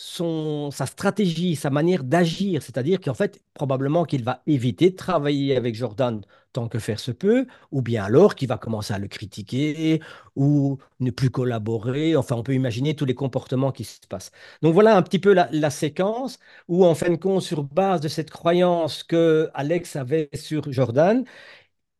son, 0.00 0.70
sa 0.70 0.86
stratégie, 0.86 1.56
sa 1.56 1.70
manière 1.70 2.04
d'agir. 2.04 2.62
C'est-à-dire 2.62 3.00
qu'en 3.00 3.14
fait, 3.14 3.40
probablement 3.54 4.04
qu'il 4.04 4.22
va 4.22 4.42
éviter 4.46 4.90
de 4.90 4.96
travailler 4.96 5.56
avec 5.56 5.74
Jordan 5.74 6.20
tant 6.52 6.68
que 6.68 6.78
faire 6.78 7.00
se 7.00 7.10
peut, 7.10 7.46
ou 7.72 7.82
bien 7.82 8.04
alors 8.04 8.34
qu'il 8.36 8.48
va 8.48 8.58
commencer 8.58 8.94
à 8.94 8.98
le 8.98 9.08
critiquer 9.08 10.00
ou 10.36 10.78
ne 11.00 11.10
plus 11.10 11.30
collaborer. 11.30 12.16
Enfin, 12.16 12.36
on 12.36 12.42
peut 12.44 12.54
imaginer 12.54 12.94
tous 12.94 13.04
les 13.04 13.14
comportements 13.14 13.72
qui 13.72 13.84
se 13.84 13.98
passent. 14.08 14.30
Donc 14.62 14.72
voilà 14.74 14.96
un 14.96 15.02
petit 15.02 15.18
peu 15.18 15.32
la, 15.34 15.48
la 15.52 15.70
séquence 15.70 16.38
où, 16.68 16.84
en 16.86 16.94
fin 16.94 17.10
de 17.10 17.16
compte, 17.16 17.42
sur 17.42 17.64
base 17.64 18.00
de 18.00 18.08
cette 18.08 18.30
croyance 18.30 19.02
que 19.02 19.50
Alex 19.54 19.96
avait 19.96 20.30
sur 20.34 20.70
Jordan, 20.72 21.24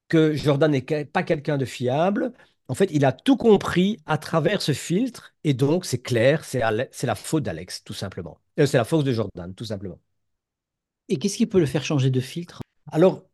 que 0.08 0.34
Jordan 0.34 0.70
n'est 0.70 0.82
pas 1.04 1.22
quelqu'un 1.22 1.58
de 1.58 1.64
fiable, 1.64 2.32
en 2.68 2.74
fait, 2.74 2.88
il 2.92 3.04
a 3.04 3.12
tout 3.12 3.36
compris 3.36 3.98
à 4.06 4.18
travers 4.18 4.62
ce 4.62 4.72
filtre, 4.72 5.34
et 5.44 5.54
donc 5.54 5.84
c'est 5.86 6.02
clair, 6.02 6.44
c'est 6.44 6.60
la 6.60 7.14
faute 7.14 7.42
d'Alex, 7.44 7.82
tout 7.84 7.94
simplement. 7.94 8.38
Euh, 8.58 8.66
c'est 8.66 8.78
la 8.78 8.84
faute 8.84 9.04
de 9.06 9.12
Jordan, 9.12 9.54
tout 9.54 9.64
simplement. 9.64 9.98
Et 11.08 11.18
qu'est-ce 11.18 11.36
qui 11.36 11.46
peut 11.46 11.60
le 11.60 11.66
faire 11.66 11.84
changer 11.84 12.10
de 12.10 12.20
filtre? 12.20 12.60
Alors, 12.90 13.24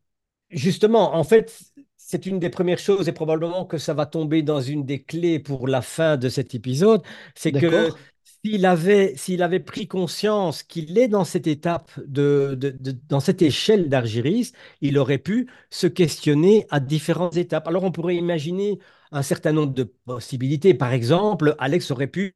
Justement, 0.51 1.15
en 1.15 1.25
fait, 1.25 1.61
c'est 1.97 2.25
une 2.25 2.39
des 2.39 2.49
premières 2.49 2.79
choses 2.79 3.07
et 3.09 3.13
probablement 3.13 3.65
que 3.65 3.77
ça 3.77 3.93
va 3.93 4.05
tomber 4.07 4.43
dans 4.43 4.61
une 4.61 4.85
des 4.85 5.03
clés 5.03 5.39
pour 5.39 5.67
la 5.67 5.81
fin 5.81 6.17
de 6.17 6.29
cet 6.29 6.55
épisode, 6.55 7.03
c'est 7.35 7.53
que 7.53 7.93
s'il 8.45 8.65
avait, 8.65 9.15
s'il 9.17 9.43
avait 9.43 9.59
pris 9.61 9.87
conscience 9.87 10.63
qu'il 10.63 10.97
est 10.99 11.09
dans 11.09 11.25
cette 11.25 11.47
étape 11.47 11.91
de, 12.07 12.55
de- 12.59 12.71
de- 12.79 12.97
dans 13.09 13.19
cette 13.21 13.41
échelle 13.43 13.89
d'Argiris, 13.89 14.53
il 14.81 14.97
aurait 14.99 15.19
pu 15.19 15.49
se 15.69 15.87
questionner 15.87 16.67
à 16.71 16.79
différentes 16.79 17.37
étapes. 17.37 17.67
Alors 17.67 17.83
on 17.83 17.91
pourrait 17.91 18.15
imaginer 18.17 18.79
un 19.11 19.21
certain 19.23 19.51
nombre 19.51 19.73
de 19.73 19.83
possibilités. 19.83 20.73
Par 20.73 20.93
exemple, 20.93 21.55
Alex 21.59 21.91
aurait 21.91 22.07
pu 22.07 22.35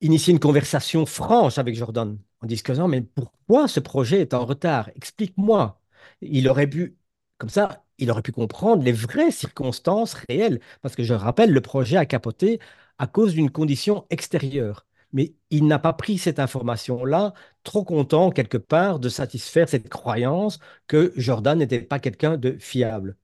initier 0.00 0.32
une 0.32 0.40
conversation 0.40 1.06
franche 1.06 1.58
avec 1.58 1.74
Jordan 1.74 2.18
en 2.40 2.46
disant, 2.46 2.88
mais 2.88 3.02
pourquoi 3.02 3.68
ce 3.68 3.80
projet 3.80 4.20
est 4.20 4.34
en 4.34 4.44
retard? 4.46 4.90
Explique-moi. 4.96 5.80
Il 6.20 6.48
aurait 6.48 6.66
pu, 6.68 6.96
comme 7.38 7.48
ça, 7.50 7.84
il 7.98 8.10
aurait 8.10 8.22
pu 8.22 8.32
comprendre 8.32 8.82
les 8.82 8.92
vraies 8.92 9.30
circonstances 9.30 10.14
réelles. 10.28 10.60
Parce 10.82 10.94
que 10.96 11.02
je 11.02 11.14
rappelle, 11.14 11.52
le 11.52 11.60
projet 11.60 11.96
a 11.96 12.06
capoté 12.06 12.60
à 12.98 13.06
cause 13.06 13.34
d'une 13.34 13.50
condition 13.50 14.06
extérieure. 14.10 14.86
Mais 15.12 15.34
il 15.50 15.66
n'a 15.66 15.78
pas 15.78 15.92
pris 15.92 16.18
cette 16.18 16.38
information-là, 16.38 17.32
trop 17.62 17.84
content 17.84 18.30
quelque 18.30 18.58
part 18.58 18.98
de 18.98 19.08
satisfaire 19.08 19.68
cette 19.68 19.88
croyance 19.88 20.58
que 20.88 21.12
Jordan 21.16 21.58
n'était 21.58 21.80
pas 21.80 21.98
quelqu'un 22.00 22.36
de 22.36 22.56
fiable. 22.58 23.16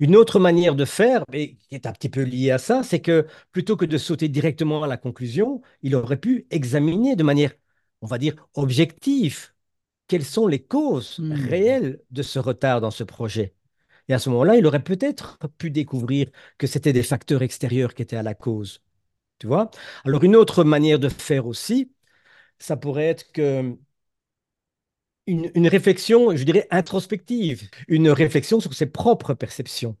Une 0.00 0.16
autre 0.16 0.38
manière 0.40 0.74
de 0.74 0.84
faire, 0.84 1.24
mais 1.30 1.56
qui 1.56 1.74
est 1.74 1.86
un 1.86 1.92
petit 1.92 2.08
peu 2.08 2.22
liée 2.22 2.50
à 2.50 2.58
ça, 2.58 2.82
c'est 2.82 3.00
que 3.00 3.26
plutôt 3.52 3.76
que 3.76 3.84
de 3.84 3.98
sauter 3.98 4.28
directement 4.28 4.82
à 4.82 4.86
la 4.86 4.96
conclusion, 4.96 5.62
il 5.82 5.94
aurait 5.94 6.16
pu 6.20 6.46
examiner 6.50 7.16
de 7.16 7.22
manière, 7.22 7.52
on 8.02 8.06
va 8.06 8.18
dire, 8.18 8.34
objective, 8.54 9.48
quelles 10.08 10.24
sont 10.24 10.46
les 10.46 10.62
causes 10.62 11.18
Hmm. 11.18 11.26
réelles 11.30 12.00
de 12.10 12.22
ce 12.22 12.38
retard 12.38 12.80
dans 12.80 12.90
ce 12.90 13.04
projet. 13.04 13.54
Et 14.08 14.14
à 14.14 14.18
ce 14.18 14.30
moment-là, 14.30 14.56
il 14.56 14.66
aurait 14.66 14.82
peut-être 14.84 15.38
pu 15.58 15.70
découvrir 15.70 16.28
que 16.58 16.66
c'était 16.66 16.92
des 16.92 17.02
facteurs 17.04 17.42
extérieurs 17.42 17.94
qui 17.94 18.02
étaient 18.02 18.16
à 18.16 18.22
la 18.22 18.34
cause. 18.34 18.82
Tu 19.38 19.46
vois? 19.48 19.70
Alors, 20.04 20.24
une 20.24 20.36
autre 20.36 20.64
manière 20.64 20.98
de 20.98 21.08
faire 21.08 21.46
aussi, 21.46 21.92
ça 22.58 22.76
pourrait 22.76 23.06
être 23.06 23.32
que 23.32 23.76
une, 25.26 25.68
réflexion, 25.68 26.36
je 26.36 26.44
dirais, 26.44 26.66
introspective, 26.70 27.68
une 27.88 28.10
réflexion 28.10 28.60
sur 28.60 28.74
ses 28.74 28.86
propres 28.86 29.34
perceptions. 29.34 29.96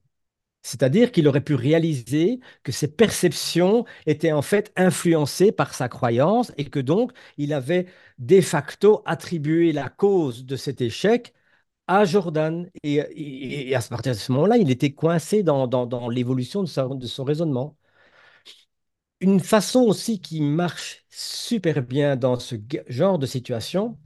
C'est-à-dire 0.62 1.12
qu'il 1.12 1.28
aurait 1.28 1.42
pu 1.42 1.54
réaliser 1.54 2.40
que 2.64 2.72
ses 2.72 2.88
perceptions 2.88 3.84
étaient 4.06 4.32
en 4.32 4.42
fait 4.42 4.72
influencées 4.76 5.52
par 5.52 5.74
sa 5.74 5.88
croyance 5.88 6.52
et 6.56 6.66
que 6.66 6.80
donc 6.80 7.12
il 7.38 7.52
avait 7.52 7.86
de 8.18 8.40
facto 8.40 9.02
attribué 9.06 9.72
la 9.72 9.88
cause 9.88 10.44
de 10.44 10.56
cet 10.56 10.80
échec 10.80 11.34
à 11.86 12.04
Jordan. 12.04 12.70
Et, 12.82 13.74
à 13.74 13.80
partir 13.82 14.12
de 14.14 14.18
ce 14.18 14.32
moment-là, 14.32 14.56
il 14.58 14.70
était 14.70 14.92
coincé 14.92 15.42
dans, 15.42 16.08
l'évolution 16.10 16.62
de, 16.64 17.06
son 17.06 17.24
raisonnement. 17.24 17.76
Une 19.20 19.40
façon 19.40 19.80
aussi 19.82 20.20
qui 20.20 20.40
marche 20.42 21.04
super 21.10 21.82
bien 21.82 22.16
dans 22.16 22.38
ce 22.38 22.56
genre 22.88 23.18
de 23.18 23.26
situation, 23.26 23.98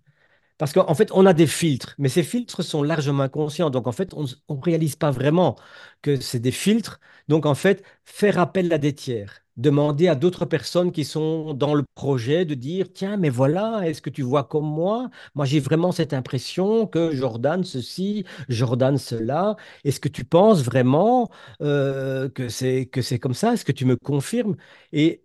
parce 0.60 0.74
qu'en 0.74 0.94
fait, 0.94 1.10
on 1.14 1.26
a 1.26 1.32
des 1.34 1.48
filtres, 1.48 1.96
mais 1.98 2.10
ces 2.10 2.22
filtres 2.22 2.62
sont 2.64 2.82
largement 2.84 3.24
inconscients. 3.24 3.70
Donc, 3.70 3.88
en 3.88 3.92
fait, 3.92 4.14
on 4.14 4.24
ne 4.24 4.62
réalise 4.62 4.96
pas 4.96 5.10
vraiment 5.10 5.56
que 6.02 6.20
c'est 6.20 6.38
des 6.40 6.52
filtres. 6.52 7.00
Donc, 7.28 7.46
en 7.46 7.54
fait, 7.56 7.82
faire 8.04 8.38
appel 8.38 8.72
à 8.72 8.78
des 8.78 8.94
tiers, 8.94 9.40
demander 9.56 10.08
à 10.08 10.14
d'autres 10.14 10.44
personnes 10.44 10.92
qui 10.92 11.04
sont 11.06 11.54
dans 11.54 11.74
le 11.74 11.84
projet 11.94 12.44
de 12.44 12.54
dire, 12.54 12.88
tiens, 12.92 13.16
mais 13.16 13.30
voilà, 13.30 13.88
est-ce 13.88 14.02
que 14.02 14.10
tu 14.10 14.22
vois 14.22 14.44
comme 14.44 14.66
moi? 14.66 15.10
Moi, 15.34 15.46
j'ai 15.46 15.60
vraiment 15.60 15.92
cette 15.92 16.12
impression 16.12 16.86
que 16.86 17.14
Jordan 17.14 17.64
ceci, 17.64 18.24
Jordan 18.50 18.98
cela. 18.98 19.56
Est-ce 19.84 20.00
que 20.00 20.08
tu 20.08 20.24
penses 20.24 20.62
vraiment 20.62 21.30
euh, 21.62 22.28
que 22.28 22.48
c'est 22.50 22.86
comme 23.20 23.34
ça? 23.34 23.54
Est-ce 23.54 23.64
que 23.64 23.72
tu 23.72 23.86
me 23.86 23.96
confirmes? 23.96 24.56
Et 24.92 25.24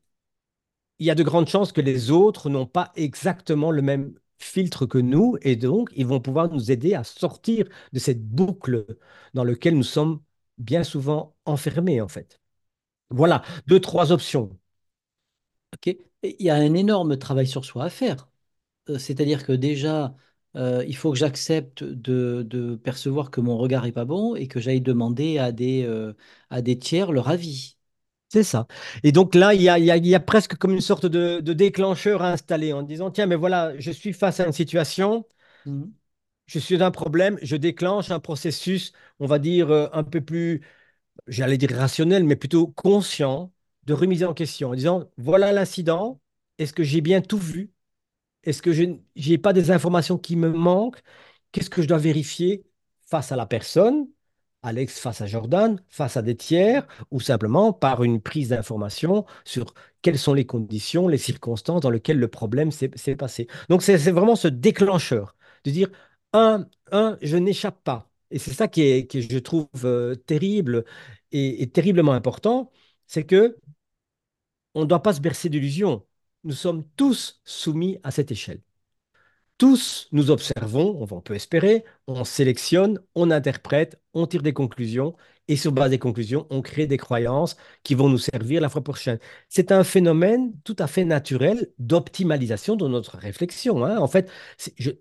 il 1.00 1.06
y 1.06 1.10
a 1.12 1.16
de 1.16 1.24
grandes 1.24 1.48
chances 1.50 1.72
que 1.72 1.82
les 1.82 2.12
autres 2.12 2.50
n'ont 2.50 2.66
pas 2.66 2.92
exactement 2.96 3.72
le 3.72 3.82
même 3.82 4.14
filtre 4.38 4.86
que 4.86 4.98
nous 4.98 5.38
et 5.42 5.56
donc 5.56 5.90
ils 5.96 6.06
vont 6.06 6.20
pouvoir 6.22 6.50
nous 6.52 6.72
aider 6.72 6.94
à 6.94 7.04
sortir 7.04 7.68
de 7.94 8.00
cette 8.00 8.24
boucle 8.28 8.86
dans 9.34 9.44
laquelle 9.44 9.76
nous 9.76 9.84
sommes 9.84 10.22
bien 10.58 10.84
souvent 10.84 11.36
enfermés 11.46 12.02
en 12.02 12.08
fait. 12.08 12.40
Voilà, 13.10 13.44
deux, 13.68 13.80
trois 13.80 14.12
options. 14.12 14.58
Il 16.24 16.36
y 16.40 16.50
a 16.50 16.56
un 16.56 16.74
énorme 16.74 17.18
travail 17.18 17.48
sur 17.48 17.66
soi 17.66 17.86
à 17.86 17.90
faire. 17.90 18.30
Euh, 18.90 19.00
C'est-à-dire 19.00 19.46
que 19.46 19.54
déjà, 19.54 20.16
euh, 20.56 20.86
il 20.88 20.96
faut 20.98 21.12
que 21.12 21.18
j'accepte 21.18 21.84
de, 21.84 22.76
percevoir 22.84 23.32
que 23.32 23.42
mon 23.42 23.58
regard 23.58 23.86
est 23.86 23.92
pas 23.92 24.06
bon 24.06 24.36
et 24.36 24.48
que 24.48 24.60
j'aille 24.60 24.82
demander 24.82 25.38
à 25.40 25.52
des, 25.52 25.84
euh, 25.86 26.14
à 26.50 26.62
des 26.62 26.80
tiers 26.80 27.12
leur 27.12 27.30
avis. 27.30 27.75
C'est 28.30 28.44
ça. 28.44 28.68
Et 29.04 29.12
donc 29.12 29.34
là, 29.36 29.54
il 29.54 29.62
y 29.62 29.70
a, 29.70 29.80
il 29.80 29.86
y 29.86 29.92
a- 29.92 29.98
il 29.98 30.06
y 30.08 30.16
a 30.16 30.20
presque 30.20 30.56
comme 30.58 30.72
une 30.74 30.82
sorte 30.82 31.06
de, 31.06 31.40
de 31.40 31.54
déclencheur 31.54 32.22
à 32.22 32.32
installer 32.32 32.74
en 32.74 32.82
disant, 32.84 33.10
tiens, 33.12 33.28
mais 33.28 33.36
voilà, 33.36 33.74
je 33.80 33.92
suis 33.92 34.14
face 34.14 34.40
à 34.40 34.46
une 34.48 34.52
situation, 34.54 35.26
Mhm. 35.66 35.96
je 36.48 36.60
suis 36.60 36.82
un 36.84 36.92
problème, 36.92 37.38
je 37.42 37.56
déclenche 37.56 38.12
un 38.12 38.20
processus, 38.20 38.94
on 39.20 39.26
va 39.28 39.40
dire, 39.40 39.72
euh, 39.72 39.88
un 39.94 40.04
peu 40.04 40.22
plus 40.22 40.62
j'allais 41.28 41.58
dire 41.60 41.72
rationnel, 41.72 42.24
mais 42.26 42.36
plutôt 42.38 42.68
conscient 42.68 43.54
de 43.86 43.94
remise 43.94 44.24
en 44.24 44.34
question, 44.36 44.72
en 44.72 44.76
disant, 44.76 45.06
voilà 45.18 45.54
l'incident, 45.54 46.22
est-ce 46.60 46.74
que 46.74 46.84
j'ai 46.84 47.02
bien 47.02 47.22
tout 47.22 47.38
vu? 47.40 47.72
Est-ce 48.44 48.62
que 48.62 48.74
je 48.74 48.84
n'ai 49.30 49.38
pas 49.40 49.54
des 49.54 49.72
informations 49.72 50.18
qui 50.18 50.36
me 50.38 50.50
manquent? 50.52 51.02
Qu'est-ce 51.52 51.70
que 51.72 51.82
je 51.84 51.88
dois 51.88 51.98
vérifier 52.00 52.66
face 53.08 53.32
à 53.32 53.36
la 53.38 53.46
personne, 53.48 54.08
Alex 54.66 55.00
face 55.00 55.22
à 55.22 55.28
Jordan, 55.28 55.80
face 55.90 56.18
à 56.18 56.22
des 56.22 56.36
tiers, 56.36 56.88
ou 57.12 57.20
simplement 57.20 57.74
par 57.74 58.04
une 58.04 58.22
prise 58.22 58.50
d'information 58.50 59.26
sur 59.46 59.74
quelles 60.02 60.20
sont 60.20 60.34
les 60.34 60.46
conditions, 60.46 61.08
les 61.08 61.18
circonstances 61.18 61.82
dans 61.82 61.90
lesquelles 61.90 62.20
le 62.20 62.28
problème 62.28 62.72
s'est 62.72 62.90
passé. 63.16 63.48
Donc 63.70 63.84
c'est 63.84 63.98
vraiment 64.12 64.36
ce 64.36 64.48
déclencheur 64.48 65.36
de 65.64 65.72
dire, 65.72 65.90
un, 66.34 66.68
un, 66.92 67.18
je 67.22 67.38
n'échappe 67.38 67.84
pas. 67.84 68.10
Et 68.32 68.40
c'est 68.40 68.54
ça 68.54 68.68
qui 68.68 68.82
est, 68.84 69.08
qui 69.08 69.20
est, 69.20 69.32
je 69.32 69.40
trouve, 69.40 69.68
euh, 69.86 70.16
terrible 70.16 70.86
et, 71.32 71.62
et 71.64 71.70
terriblement 71.70 72.14
important, 72.14 72.72
c'est 73.08 73.24
que 73.26 73.58
on 74.76 74.82
ne 74.82 74.86
doit 74.86 75.02
pas 75.02 75.14
se 75.14 75.22
bercer 75.22 75.50
d'illusions. 75.50 76.06
Nous 76.44 76.54
sommes 76.54 76.86
tous 76.96 77.42
soumis 77.46 77.98
à 78.04 78.12
cette 78.12 78.32
échelle. 78.32 78.62
Tous 79.58 80.10
nous 80.12 80.32
observons, 80.32 80.98
on 81.10 81.22
peut 81.22 81.34
espérer, 81.34 81.86
on 82.08 82.26
sélectionne, 82.26 83.00
on 83.16 83.32
interprète, 83.32 84.02
on 84.14 84.28
tire 84.28 84.42
des 84.42 84.52
conclusions 84.54 85.16
et 85.48 85.56
sur 85.56 85.72
base 85.72 85.92
des 85.92 86.00
conclusions, 86.00 86.46
on 86.50 86.62
crée 86.62 86.88
des 86.88 86.98
croyances 86.98 87.56
qui 87.84 87.96
vont 87.96 88.10
nous 88.10 88.18
servir 88.18 88.60
la 88.60 88.68
fois 88.68 88.84
prochaine. 88.84 89.18
C'est 89.48 89.72
un 89.72 89.84
phénomène 89.86 90.52
tout 90.66 90.76
à 90.80 90.88
fait 90.88 91.06
naturel 91.06 91.72
d'optimalisation 91.80 92.76
de 92.76 92.88
notre 92.90 93.18
réflexion. 93.18 93.86
hein. 93.86 93.98
En 93.98 94.08
fait, 94.08 94.30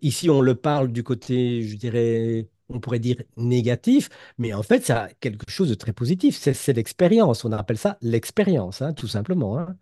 ici, 0.02 0.30
on 0.30 0.40
le 0.40 0.54
parle 0.54 0.92
du 0.92 1.02
côté, 1.02 1.62
je 1.62 1.76
dirais, 1.76 2.48
on 2.68 2.78
pourrait 2.78 2.98
dire 3.00 3.16
négatif, 3.36 4.08
mais 4.38 4.52
en 4.54 4.62
fait, 4.62 4.84
ça 4.84 5.04
a 5.04 5.08
quelque 5.14 5.50
chose 5.50 5.68
de 5.70 5.74
très 5.74 5.92
positif. 5.92 6.36
C'est 6.38 6.54
c'est 6.54 6.72
l'expérience. 6.74 7.44
On 7.44 7.50
appelle 7.52 7.78
ça 7.78 7.98
l'expérience, 8.02 8.82
hein, 8.82 8.92
tout 8.94 9.08
simplement. 9.08 9.58
hein. 9.58 9.76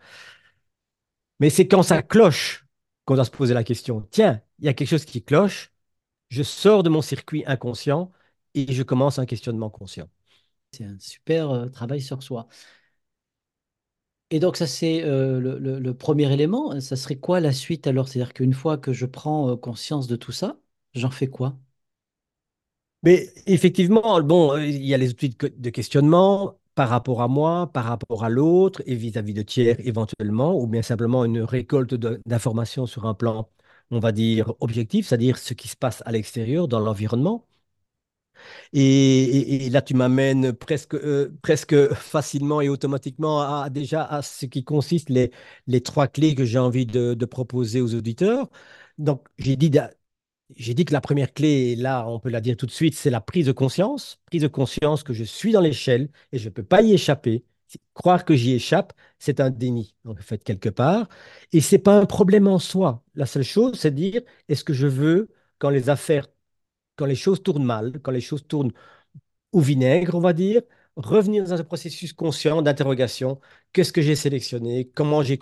Mais 1.41 1.51
c'est 1.51 1.69
quand 1.69 1.83
ça 1.83 2.03
cloche 2.03 2.67
qu'on 3.05 3.15
doit 3.17 3.25
se 3.25 3.31
poser 3.31 3.55
la 3.55 3.65
question. 3.65 4.07
Tiens, 4.11 4.41
il 4.63 4.67
y 4.67 4.71
a 4.71 4.75
quelque 4.75 4.89
chose 4.91 5.07
qui 5.07 5.23
cloche, 5.25 5.73
je 6.31 6.43
sors 6.45 6.83
de 6.85 6.91
mon 6.91 7.03
circuit 7.03 7.45
inconscient 7.47 8.13
et 8.55 8.73
je 8.73 8.83
commence 8.85 9.19
un 9.21 9.27
questionnement 9.27 9.71
conscient. 9.71 10.09
C'est 10.73 10.85
un 10.85 10.99
super 10.99 11.51
euh, 11.51 11.69
travail 11.69 12.01
sur 12.01 12.23
soi. 12.23 12.49
Et 14.31 14.41
donc 14.41 14.57
ça, 14.57 14.67
c'est 14.67 15.03
euh, 15.05 15.39
le, 15.41 15.59
le- 15.59 15.79
le 15.79 15.95
premier 15.97 16.33
élément. 16.33 16.81
Ça 16.81 16.97
serait 16.97 17.17
quoi 17.19 17.39
la 17.41 17.53
suite 17.53 17.87
alors? 17.87 18.09
C'est-à-dire 18.09 18.33
qu'une 18.35 18.55
fois 18.55 18.77
que 18.79 18.93
je 18.93 19.07
prends 19.07 19.51
euh, 19.51 19.57
conscience 19.57 20.07
de 20.09 20.17
tout 20.17 20.33
ça, 20.33 20.59
j'en 20.95 21.11
fais 21.11 21.29
quoi? 21.29 21.57
Mais 23.03 23.31
effectivement, 23.47 24.21
bon, 24.23 24.57
il 24.59 24.85
y 24.85 24.95
a 24.95 24.97
les 24.99 25.11
outils 25.11 25.31
de 25.31 25.35
que- 25.35 25.47
de 25.49 25.71
questionnement 25.71 26.59
par 26.75 26.89
rapport 26.89 27.21
à 27.21 27.29
moi, 27.29 27.71
par 27.73 27.85
rapport 27.85 28.25
à 28.25 28.29
l'autre 28.31 28.83
et 28.87 28.95
vis-à-vis 28.95 29.35
de 29.35 29.43
tiers 29.43 29.77
éventuellement, 29.87 30.55
ou 30.59 30.67
bien 30.67 30.83
simplement 30.83 31.25
une 31.25 31.41
récolte 31.43 31.95
d'informations 31.95 32.87
sur 32.87 33.07
un 33.07 33.15
plan, 33.15 33.49
on 33.91 33.99
va 34.01 34.13
dire, 34.13 34.55
objectif, 34.61 35.09
c'est-à-dire 35.09 35.39
ce 35.39 35.55
qui 35.55 35.69
se 35.69 35.77
passe 35.77 36.03
à 36.07 36.13
l'extérieur, 36.13 36.69
dans 36.69 36.81
l'environnement. 36.81 37.47
Et, 38.73 39.69
là, 39.71 39.83
tu 39.83 39.95
m'amènes 39.95 40.53
presque, 40.53 40.95
euh, 40.95 41.37
presque 41.43 41.75
facilement 41.95 42.61
et 42.61 42.69
automatiquement 42.69 43.41
à, 43.41 43.71
déjà 43.71 44.05
à 44.05 44.23
ce 44.23 44.47
qui 44.47 44.65
consiste 44.65 45.11
les, 45.11 45.31
les 45.67 45.81
trois 45.81 46.09
clés 46.09 46.35
que 46.35 46.45
j'ai 46.45 46.59
envie 46.59 46.87
de, 46.87 47.15
proposer 47.25 47.81
aux 47.81 47.95
auditeurs. 47.95 48.51
Donc, 48.99 49.27
j'ai 49.39 49.57
dit, 49.57 49.71
j'ai 50.57 50.75
dit 50.75 50.85
que 50.85 50.93
la 50.93 51.01
première 51.01 51.33
clé, 51.33 51.77
là, 51.77 52.07
on 52.09 52.21
peut 52.21 52.31
la 52.31 52.41
dire 52.41 52.57
tout 52.57 52.67
de 52.67 52.71
suite, 52.71 52.95
c'est 52.95 53.11
la 53.11 53.21
prise 53.21 53.47
de 53.47 53.53
conscience. 53.53 54.21
Prise 54.27 54.43
de 54.43 54.49
conscience 54.49 55.03
que 55.03 55.13
je 55.13 55.25
suis 55.25 55.53
dans 55.53 55.61
l'échelle 55.61 56.11
et 56.33 56.39
je 56.39 56.49
ne 56.49 56.55
peux 56.55 56.65
pas 56.65 56.83
y 56.83 56.93
échapper. 56.93 57.45
Croire 57.95 58.25
que 58.25 58.35
j'y 58.35 58.53
échappe, 58.53 58.93
c'est 59.19 59.41
un 59.41 59.51
déni, 59.51 59.95
en 60.07 60.15
fait, 60.17 60.43
quelque 60.45 60.69
part. 60.69 61.09
Et 61.53 61.61
c'est 61.61 61.79
pas 61.79 61.99
un 61.99 62.07
problème 62.07 62.49
en 62.49 62.59
soi. 62.59 63.03
La 63.15 63.27
seule 63.27 63.43
chose, 63.45 63.79
c'est 63.79 63.91
de 63.91 63.97
dire, 63.97 64.23
est-ce 64.49 64.65
que 64.65 64.73
je 64.73 64.87
veux, 64.87 65.29
quand 65.59 65.71
les 65.71 65.89
affaires 65.91 66.27
quand 66.97 67.07
les 67.07 67.15
choses 67.17 67.43
tournent 67.43 67.65
mal, 67.65 68.01
quand 68.03 68.11
les 68.13 68.21
choses 68.21 68.47
tournent 68.47 68.73
au 69.53 69.61
vinaigre, 69.61 70.15
on 70.15 70.21
va 70.21 70.33
dire, 70.33 70.63
revenir 70.97 71.45
dans 71.45 71.55
un 71.55 71.65
processus 71.65 72.13
conscient 72.13 72.63
d'interrogation. 72.63 73.41
Qu'est-ce 73.73 73.93
que 73.93 74.03
j'ai 74.03 74.17
sélectionné? 74.17 74.91
Comment 74.95 75.23
j'ai 75.23 75.39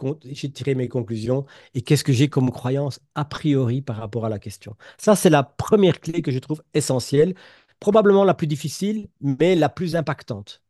tiré 0.53 0.75
mes 0.75 0.89
conclusions? 0.89 1.47
Et 1.75 1.83
qu'est-ce 1.83 2.05
que 2.05 2.13
j'ai 2.13 2.29
comme 2.29 2.51
croyance 2.51 3.01
a 3.15 3.25
priori 3.25 3.83
par 3.83 3.97
rapport 3.97 4.27
à 4.27 4.29
la 4.29 4.39
question? 4.39 4.77
Ça, 4.99 5.17
c'est 5.17 5.31
la 5.31 5.43
première 5.43 6.01
clé 6.01 6.23
que 6.23 6.31
je 6.33 6.39
trouve 6.39 6.63
essentielle, 6.75 7.35
probablement 7.81 8.25
la 8.25 8.35
plus 8.35 8.47
difficile, 8.47 9.09
mais 9.21 9.55
la 9.57 9.69
plus 9.69 9.97
impactante. 9.97 10.63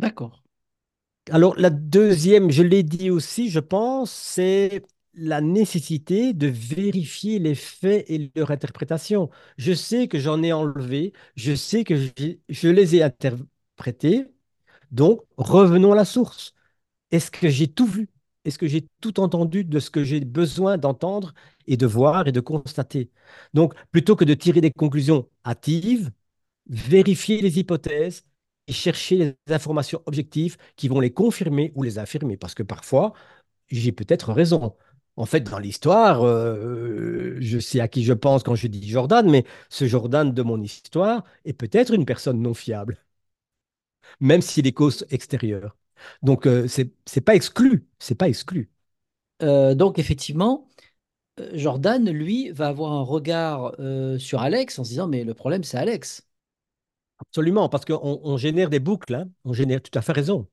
D'accord. 0.00 0.42
Alors, 1.30 1.56
la 1.58 1.70
deuxième, 1.70 2.50
je 2.50 2.62
l'ai 2.62 2.82
dit 2.82 3.10
aussi, 3.10 3.50
je 3.50 3.60
pense, 3.60 4.12
c'est 4.12 4.82
la 5.14 5.40
nécessité 5.42 6.32
de 6.34 6.46
vérifier 6.48 7.38
les 7.38 7.54
faits 7.54 8.06
et 8.10 8.30
leur 8.36 8.50
interprétation. 8.50 9.30
Je 9.58 9.72
sais 9.74 10.08
que 10.08 10.18
j'en 10.18 10.42
ai 10.42 10.52
enlevé, 10.52 11.12
je 11.36 11.54
sais 11.54 11.84
que 11.84 11.96
je 12.48 12.68
les 12.68 12.96
ai 12.96 13.02
interprétés, 13.02 14.26
donc 14.92 15.22
revenons 15.38 15.92
à 15.92 15.96
la 15.96 16.04
source. 16.06 16.54
Est-ce 17.10 17.30
que 17.30 17.48
j'ai 17.48 17.68
tout 17.68 17.86
vu? 17.86 18.08
Est-ce 18.44 18.58
que 18.58 18.66
j'ai 18.68 18.86
tout 19.00 19.20
entendu 19.20 19.64
de 19.64 19.80
ce 19.80 19.90
que 19.90 20.04
j'ai 20.04 20.20
besoin 20.20 20.78
d'entendre 20.78 21.34
et 21.66 21.76
de 21.76 21.86
voir 21.86 22.28
et 22.28 22.32
de 22.32 22.40
constater? 22.40 23.10
Donc, 23.54 23.74
plutôt 23.92 24.16
que 24.16 24.24
de 24.24 24.34
tirer 24.34 24.60
des 24.60 24.70
conclusions 24.72 25.28
hâtives, 25.46 26.10
vérifier 26.68 27.42
les 27.42 27.58
hypothèses 27.60 28.24
chercher 28.72 29.36
les 29.46 29.54
informations 29.54 30.02
objectives 30.06 30.56
qui 30.76 30.88
vont 30.88 31.00
les 31.00 31.12
confirmer 31.12 31.72
ou 31.74 31.82
les 31.82 31.98
infirmer. 31.98 32.36
Parce 32.36 32.54
que 32.54 32.62
parfois, 32.62 33.12
j'ai 33.68 33.92
peut-être 33.92 34.32
raison. 34.32 34.76
En 35.16 35.26
fait, 35.26 35.40
dans 35.42 35.58
l'histoire, 35.58 36.24
euh, 36.26 37.36
je 37.40 37.58
sais 37.58 37.80
à 37.80 37.88
qui 37.88 38.04
je 38.04 38.12
pense 38.12 38.42
quand 38.44 38.54
je 38.54 38.68
dis 38.68 38.88
Jordan, 38.88 39.28
mais 39.30 39.44
ce 39.68 39.86
Jordan 39.86 40.32
de 40.32 40.42
mon 40.42 40.62
histoire 40.62 41.24
est 41.44 41.52
peut-être 41.54 41.92
une 41.94 42.06
personne 42.06 42.40
non 42.40 42.54
fiable, 42.54 42.98
même 44.20 44.40
s'il 44.42 44.66
est 44.66 44.72
cause 44.72 45.06
extérieure. 45.10 45.76
Donc, 46.22 46.46
euh, 46.46 46.68
c'est 46.68 47.20
pas 47.20 47.34
exclu, 47.34 47.86
c'est 47.98 48.14
pas 48.14 48.28
exclu. 48.28 48.70
Euh, 49.42 49.74
donc, 49.74 49.98
effectivement, 49.98 50.68
Jordan, 51.54 52.10
lui, 52.10 52.50
va 52.52 52.68
avoir 52.68 52.92
un 52.92 53.02
regard 53.02 53.74
sur 54.18 54.42
Alex 54.42 54.78
en 54.78 54.84
se 54.84 54.90
disant, 54.90 55.08
mais 55.08 55.24
le 55.24 55.34
problème, 55.34 55.64
c'est 55.64 55.78
Alex. 55.78 56.27
Absolument, 57.20 57.68
parce 57.68 57.84
qu'on 57.84 58.20
on 58.22 58.36
génère 58.36 58.70
des 58.70 58.78
boucles, 58.80 59.14
hein. 59.14 59.28
On 59.44 59.52
génère 59.52 59.82
tout 59.82 59.96
à 59.98 60.02
fait 60.02 60.12
raison. 60.12 60.46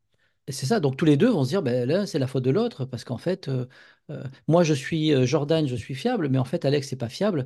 Et 0.47 0.51
c'est 0.51 0.65
ça, 0.67 0.79
donc 0.79 0.97
tous 0.97 1.05
les 1.05 1.17
deux 1.17 1.29
vont 1.29 1.43
se 1.43 1.49
dire, 1.49 1.63
ben 1.63 1.87
là, 1.87 2.05
c'est 2.05 2.19
la 2.19 2.27
faute 2.27 2.43
de 2.43 2.51
l'autre, 2.51 2.85
parce 2.85 3.03
qu'en 3.03 3.17
fait, 3.17 3.47
euh, 3.49 3.65
euh, 4.11 4.23
moi, 4.47 4.63
je 4.63 4.73
suis 4.73 5.13
euh, 5.13 5.25
Jordan, 5.25 5.67
je 5.67 5.75
suis 5.75 5.95
fiable, 5.95 6.29
mais 6.29 6.37
en 6.37 6.45
fait, 6.45 6.65
Alex, 6.65 6.87
c'est 6.89 6.95
pas 6.97 7.09
fiable. 7.09 7.45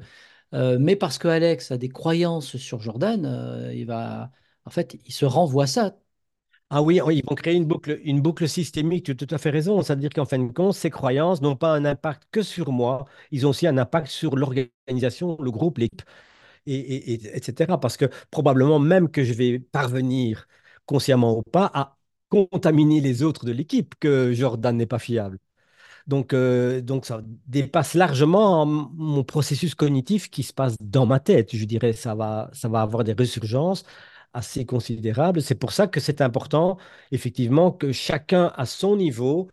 Mais 0.53 0.95
parce 0.95 1.19
que 1.19 1.27
Alex 1.27 1.71
a 1.71 1.77
des 1.77 1.89
croyances 1.89 2.57
sur 2.57 2.81
Jordan, 2.81 3.69
il 3.73 3.85
va, 3.85 4.31
en 4.65 4.71
fait, 4.71 4.97
il 5.05 5.13
se 5.13 5.25
renvoie 5.25 5.67
ça. 5.67 5.95
Ah 6.71 6.81
oui, 6.83 6.99
ils 7.11 7.23
vont 7.27 7.35
créer 7.35 7.55
une 7.55 7.65
boucle, 7.65 7.99
une 8.03 8.21
boucle 8.21 8.47
systémique, 8.47 9.05
tu 9.05 9.11
as 9.11 9.15
tout 9.15 9.27
à 9.31 9.37
fait 9.39 9.49
raison. 9.49 9.81
C'est-à-dire 9.81 10.09
qu'en 10.11 10.25
fin 10.25 10.37
de 10.37 10.51
compte, 10.51 10.73
ces 10.75 10.91
croyances 10.91 11.41
n'ont 11.41 11.55
pas 11.55 11.73
un 11.73 11.83
impact 11.85 12.23
que 12.31 12.43
sur 12.43 12.71
moi, 12.71 13.05
ils 13.31 13.47
ont 13.47 13.49
aussi 13.49 13.65
un 13.67 13.77
impact 13.79 14.07
sur 14.07 14.35
l'organisation, 14.35 15.35
le 15.41 15.49
groupe, 15.51 15.79
l'équipe, 15.79 16.03
et, 16.73 17.13
et- 17.13 17.13
et- 17.13 17.37
etc. 17.37 17.79
Parce 17.79 17.97
que 17.97 18.05
probablement 18.31 18.79
même 18.79 19.09
que 19.11 19.23
je 19.23 19.33
vais 19.33 19.59
parvenir, 19.59 20.47
consciemment 20.85 21.37
ou 21.37 21.43
pas, 21.43 21.69
à 21.73 21.97
contaminer 22.29 23.01
les 23.01 23.23
autres 23.23 23.45
de 23.45 23.51
l'équipe, 23.51 23.95
que 23.99 24.33
Jordan 24.33 24.75
n'est 24.77 24.85
pas 24.85 24.99
fiable. 24.99 25.39
Donc, 26.07 26.33
euh, 26.33 26.81
donc 26.81 27.05
ça 27.05 27.21
dépasse 27.47 27.93
largement 27.93 28.65
mon 28.65 29.23
processus 29.23 29.75
cognitif 29.75 30.29
qui 30.29 30.43
se 30.43 30.53
passe 30.53 30.75
dans 30.81 31.05
ma 31.05 31.19
tête. 31.19 31.55
Je 31.55 31.65
dirais 31.65 31.93
ça 31.93 32.15
va, 32.15 32.49
ça 32.53 32.67
va 32.69 32.81
avoir 32.81 33.03
des 33.03 33.13
résurgences 33.13 33.83
assez 34.33 34.65
considérables. 34.65 35.41
C'est 35.41 35.55
pour 35.55 35.71
ça 35.71 35.87
que 35.87 35.99
c'est 35.99 36.21
important, 36.21 36.77
effectivement, 37.11 37.71
que 37.71 37.91
chacun 37.91 38.51
à 38.55 38.65
son 38.65 38.95
niveau 38.95 39.49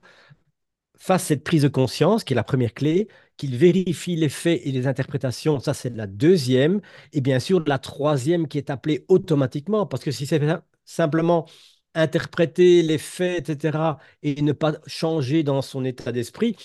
fasse 0.98 1.24
cette 1.24 1.44
prise 1.44 1.62
de 1.62 1.68
conscience, 1.68 2.24
qui 2.24 2.32
est 2.32 2.36
la 2.36 2.44
première 2.44 2.74
clé, 2.74 3.08
qu'il 3.36 3.56
vérifie 3.56 4.16
les 4.16 4.28
faits 4.28 4.60
et 4.64 4.72
les 4.72 4.86
interprétations, 4.86 5.60
ça 5.60 5.74
c'est 5.74 5.94
la 5.94 6.06
deuxième, 6.06 6.80
et 7.12 7.20
bien 7.20 7.38
sûr 7.38 7.62
la 7.66 7.78
troisième 7.78 8.48
qui 8.48 8.58
est 8.58 8.70
appelée 8.70 9.04
automatiquement, 9.08 9.86
parce 9.86 10.02
que 10.04 10.10
si 10.10 10.26
c'est 10.26 10.40
simplement 10.84 11.46
interpréter 11.94 12.82
les 12.82 12.98
faits, 12.98 13.48
etc., 13.50 13.98
et 14.22 14.42
ne 14.42 14.52
pas 14.52 14.74
changer 14.86 15.42
dans 15.42 15.62
son 15.62 15.84
état 15.84 16.12
d'esprit, 16.12 16.56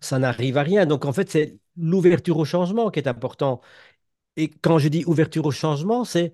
ça 0.00 0.18
n'arrive 0.18 0.56
à 0.58 0.62
rien. 0.62 0.86
Donc 0.86 1.04
en 1.04 1.12
fait, 1.12 1.30
c'est 1.30 1.58
l'ouverture 1.76 2.38
au 2.38 2.44
changement 2.44 2.90
qui 2.90 3.00
est 3.00 3.08
important. 3.08 3.60
Et 4.36 4.50
quand 4.50 4.78
je 4.78 4.88
dis 4.88 5.04
ouverture 5.06 5.46
au 5.46 5.50
changement, 5.52 6.04
c'est 6.04 6.32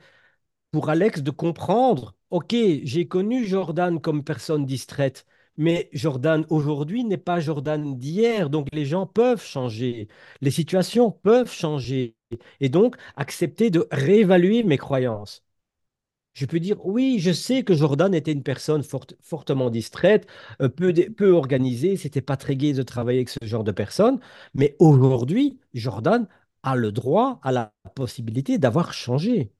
pour 0.72 0.90
Alex 0.90 1.22
de 1.22 1.30
comprendre, 1.30 2.16
OK, 2.30 2.54
j'ai 2.84 3.08
connu 3.08 3.46
Jordan 3.46 4.00
comme 4.00 4.24
personne 4.24 4.66
distraite, 4.66 5.26
mais 5.56 5.88
Jordan 5.92 6.44
aujourd'hui 6.50 7.04
n'est 7.04 7.16
pas 7.18 7.40
Jordan 7.40 7.98
d'hier, 7.98 8.50
donc 8.50 8.68
les 8.72 8.84
gens 8.84 9.06
peuvent 9.06 9.42
changer, 9.44 10.08
les 10.40 10.50
situations 10.50 11.10
peuvent 11.10 11.50
changer, 11.52 12.16
et 12.60 12.68
donc 12.68 12.96
accepter 13.16 13.70
de 13.70 13.86
réévaluer 13.90 14.62
mes 14.64 14.78
croyances. 14.78 15.44
Je 16.34 16.46
peux 16.46 16.60
dire, 16.60 16.84
oui, 16.86 17.18
je 17.20 17.30
sais 17.32 17.62
que 17.62 17.74
Jordan 17.74 18.14
était 18.14 18.32
une 18.32 18.42
personne 18.42 18.82
forte- 18.82 19.14
fortement 19.22 19.68
distraite, 19.70 20.26
peu 20.76 21.32
organisée, 21.32 21.96
c'était 21.96 22.22
pas 22.22 22.36
très 22.38 22.56
gai 22.56 22.72
de 22.72 22.82
travailler 22.82 23.18
avec 23.18 23.28
ce 23.28 23.38
genre 23.44 23.64
de 23.64 23.72
personne, 23.72 24.18
mais 24.54 24.76
aujourd'hui, 24.78 25.60
Jordan 25.74 26.26
a 26.62 26.76
le 26.76 26.90
droit, 26.92 27.38
a 27.42 27.52
la 27.52 27.72
possibilité 27.94 28.58
d'avoir 28.58 28.92
changé. 28.94 29.52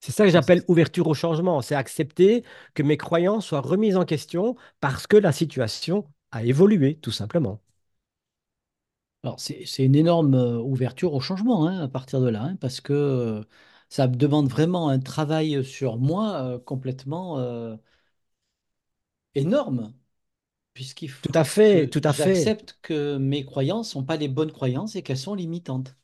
C'est 0.00 0.12
ça 0.12 0.24
que 0.24 0.30
j'appelle 0.30 0.64
ouverture 0.68 1.06
au 1.08 1.14
changement. 1.14 1.62
C'est 1.62 1.74
accepter 1.74 2.44
que 2.74 2.82
mes 2.82 2.96
croyances 2.96 3.46
soient 3.46 3.60
remises 3.60 3.96
en 3.96 4.04
question 4.04 4.56
parce 4.80 5.06
que 5.06 5.16
la 5.16 5.32
situation 5.32 6.06
a 6.32 6.42
évolué, 6.44 6.96
tout 6.98 7.12
simplement. 7.12 7.60
Alors, 9.22 9.38
c'est 9.40 9.84
une 9.84 9.94
énorme 9.96 10.34
euh, 10.34 10.58
ouverture 10.58 11.12
au 11.14 11.20
changement 11.20 11.66
hein, 11.66 11.78
à 11.82 11.88
partir 11.88 12.20
de 12.22 12.28
là, 12.28 12.42
hein, 12.42 12.56
parce 12.56 12.80
que 12.80 12.92
euh, 12.94 13.42
ça 13.90 14.08
demande 14.08 14.48
vraiment 14.48 14.88
un 14.88 14.98
travail 14.98 15.62
sur 15.64 15.98
moi 15.98 16.42
euh, 16.42 16.58
complètement 16.58 17.38
euh, 17.38 17.76
énorme, 19.34 19.92
puisqu'il 20.74 21.10
Tout 21.22 21.30
à 21.34 21.44
faut 21.44 21.44
fait, 21.44 21.88
que 21.88 21.90
tout 21.90 22.00
à 22.04 22.12
fait. 22.12 22.54
j'accepte 22.58 22.78
que 22.82 23.18
mes 23.18 23.44
croyances 23.46 23.88
ne 23.90 23.92
sont 23.92 24.04
pas 24.04 24.16
les 24.18 24.28
bonnes 24.28 24.52
croyances 24.52 24.96
et 24.96 25.02
qu'elles 25.04 25.18
sont 25.18 25.34
limitantes. 25.36 25.96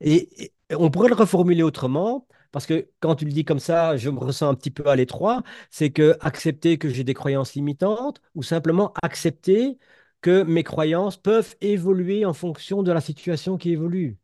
Et, 0.00 0.44
et 0.70 0.74
on 0.76 0.90
pourrait 0.90 1.08
le 1.08 1.14
reformuler 1.14 1.62
autrement, 1.62 2.26
parce 2.54 2.66
que 2.66 2.88
quand 3.00 3.16
tu 3.16 3.26
le 3.26 3.32
dis 3.32 3.44
comme 3.44 3.58
ça, 3.60 3.96
je 3.98 4.10
me 4.10 4.18
ressens 4.20 4.48
un 4.50 4.54
petit 4.54 4.70
peu 4.70 4.86
à 4.88 4.96
l'étroit. 4.96 5.42
C'est 5.70 5.90
que 5.90 6.16
accepter 6.20 6.78
que 6.78 6.88
j'ai 6.88 7.04
des 7.04 7.14
croyances 7.14 7.54
limitantes 7.54 8.22
ou 8.36 8.42
simplement 8.44 8.94
accepter 9.02 9.78
que 10.22 10.42
mes 10.44 10.62
croyances 10.64 11.16
peuvent 11.18 11.56
évoluer 11.60 12.24
en 12.24 12.32
fonction 12.34 12.82
de 12.84 12.92
la 12.92 13.00
situation 13.00 13.58
qui 13.58 13.72
évolue. 13.72 14.18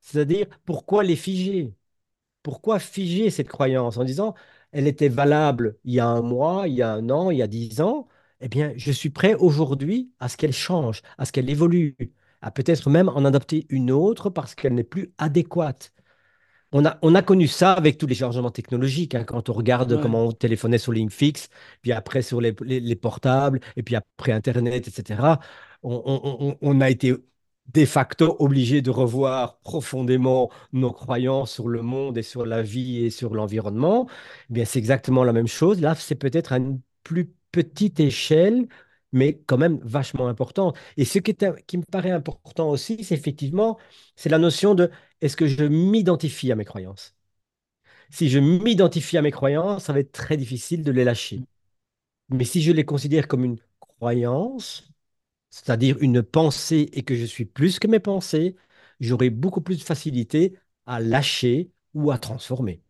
C'est-à-dire, 0.00 0.46
pourquoi 0.64 1.02
les 1.04 1.16
figer? 1.16 1.74
Pourquoi 2.44 2.80
figer 2.80 3.30
cette 3.30 3.48
croyance 3.48 3.98
en 3.98 4.04
disant, 4.04 4.34
elle 4.72 4.88
était 4.88 5.08
valable 5.10 5.78
il 5.84 5.94
y 5.94 6.00
a 6.00 6.08
un 6.08 6.22
mois, 6.22 6.68
il 6.68 6.74
y 6.76 6.82
a 6.82 6.92
un 6.92 7.10
an, 7.10 7.30
il 7.30 7.38
y 7.38 7.42
a 7.42 7.48
dix 7.48 7.80
ans, 7.82 8.08
eh 8.40 8.48
bien, 8.48 8.74
je 8.76 8.92
suis 8.92 9.10
prêt 9.10 9.34
aujourd'hui 9.36 10.12
à 10.20 10.28
ce 10.28 10.36
qu'elle 10.38 10.52
change, 10.52 11.02
à 11.18 11.26
ce 11.26 11.32
qu'elle 11.32 11.50
évolue, 11.50 11.96
à 12.42 12.50
peut-être 12.52 12.90
même 12.90 13.08
en 13.10 13.24
adopter 13.26 13.66
une 13.70 13.90
autre 13.92 14.30
parce 14.30 14.54
qu'elle 14.54 14.74
n'est 14.74 14.84
plus 14.84 15.12
adéquate. 15.18 15.92
On 16.72 16.84
a, 16.84 16.98
on 17.02 17.14
a 17.14 17.22
connu 17.22 17.46
ça 17.48 17.72
avec 17.72 17.96
tous 17.96 18.06
les 18.06 18.14
changements 18.14 18.50
technologiques, 18.50 19.14
hein, 19.14 19.24
quand 19.24 19.48
on 19.48 19.52
regarde 19.54 19.92
Ouais. 19.92 20.02
comment 20.02 20.26
on 20.26 20.32
téléphonait 20.32 20.76
sur 20.78 20.92
ligne 20.92 21.08
fixe, 21.10 21.48
puis 21.80 21.92
après 21.92 22.20
sur 22.22 22.40
les, 22.42 22.54
les- 22.62 22.80
les 22.80 22.96
portables, 22.96 23.60
et 23.76 23.82
puis 23.82 23.96
après 23.96 24.32
Internet, 24.32 24.86
etc. 24.88 25.40
On, 25.82 26.02
on- 26.04 26.48
on- 26.50 26.58
on 26.60 26.80
a 26.82 26.90
été 26.90 27.14
de 27.72 27.84
facto 27.86 28.36
obligé 28.38 28.82
de 28.82 28.90
revoir 28.90 29.58
profondément 29.60 30.50
nos 30.72 30.90
croyances 30.92 31.52
sur 31.52 31.68
le 31.68 31.82
monde 31.82 32.16
et 32.18 32.22
sur 32.22 32.44
la 32.46 32.62
vie 32.62 33.04
et 33.04 33.10
sur 33.10 33.34
l'environnement. 33.34 34.08
Eh 34.50 34.54
bien, 34.54 34.64
c'est 34.64 34.78
exactement 34.78 35.24
la 35.24 35.32
même 35.32 35.46
chose. 35.48 35.80
Là, 35.80 35.94
c'est 35.94 36.14
peut-être 36.16 36.52
à 36.52 36.58
une 36.58 36.80
plus 37.02 37.32
petite 37.52 38.00
échelle, 38.00 38.66
mais 39.12 39.40
quand 39.46 39.56
même 39.58 39.78
vachement 39.82 40.28
important. 40.28 40.72
Et 40.96 41.04
ce 41.04 41.18
qui 41.18 41.30
est- 41.32 41.66
qui 41.66 41.78
me 41.78 41.84
paraît 41.84 42.10
important 42.10 42.68
aussi, 42.70 43.04
c'est 43.04 43.14
effectivement, 43.14 43.78
c'est 44.16 44.28
la 44.28 44.38
notion 44.38 44.74
de 44.74 44.90
est-ce 45.20 45.36
que 45.36 45.46
je 45.46 45.64
m'identifie 45.64 46.52
à 46.52 46.56
mes 46.56 46.64
croyances? 46.64 47.16
Si 48.10 48.28
je 48.30 48.38
m'identifie 48.38 49.18
à 49.18 49.22
mes 49.22 49.30
croyances, 49.30 49.84
ça 49.84 49.92
va 49.92 50.00
être 50.00 50.12
très 50.12 50.36
difficile 50.36 50.82
de 50.84 50.92
les 50.92 51.04
lâcher. 51.04 51.44
Mais 52.30 52.44
si 52.44 52.62
je 52.62 52.72
les 52.72 52.84
considère 52.84 53.28
comme 53.28 53.44
une 53.44 53.58
croyance, 53.80 54.90
c'est-à-dire 55.50 55.98
une 56.02 56.22
pensée 56.22 56.90
et 56.94 57.04
que 57.04 57.16
je 57.16 57.24
suis 57.26 57.46
plus 57.46 57.78
que 57.78 57.88
mes 57.88 58.00
pensées, 58.00 58.56
j'aurai 59.00 59.30
beaucoup 59.30 59.62
plus 59.62 59.78
de 59.78 59.84
facilité 59.84 60.58
à 60.86 61.00
lâcher 61.00 61.72
ou 61.94 62.10
à 62.12 62.18
transformer. 62.18 62.82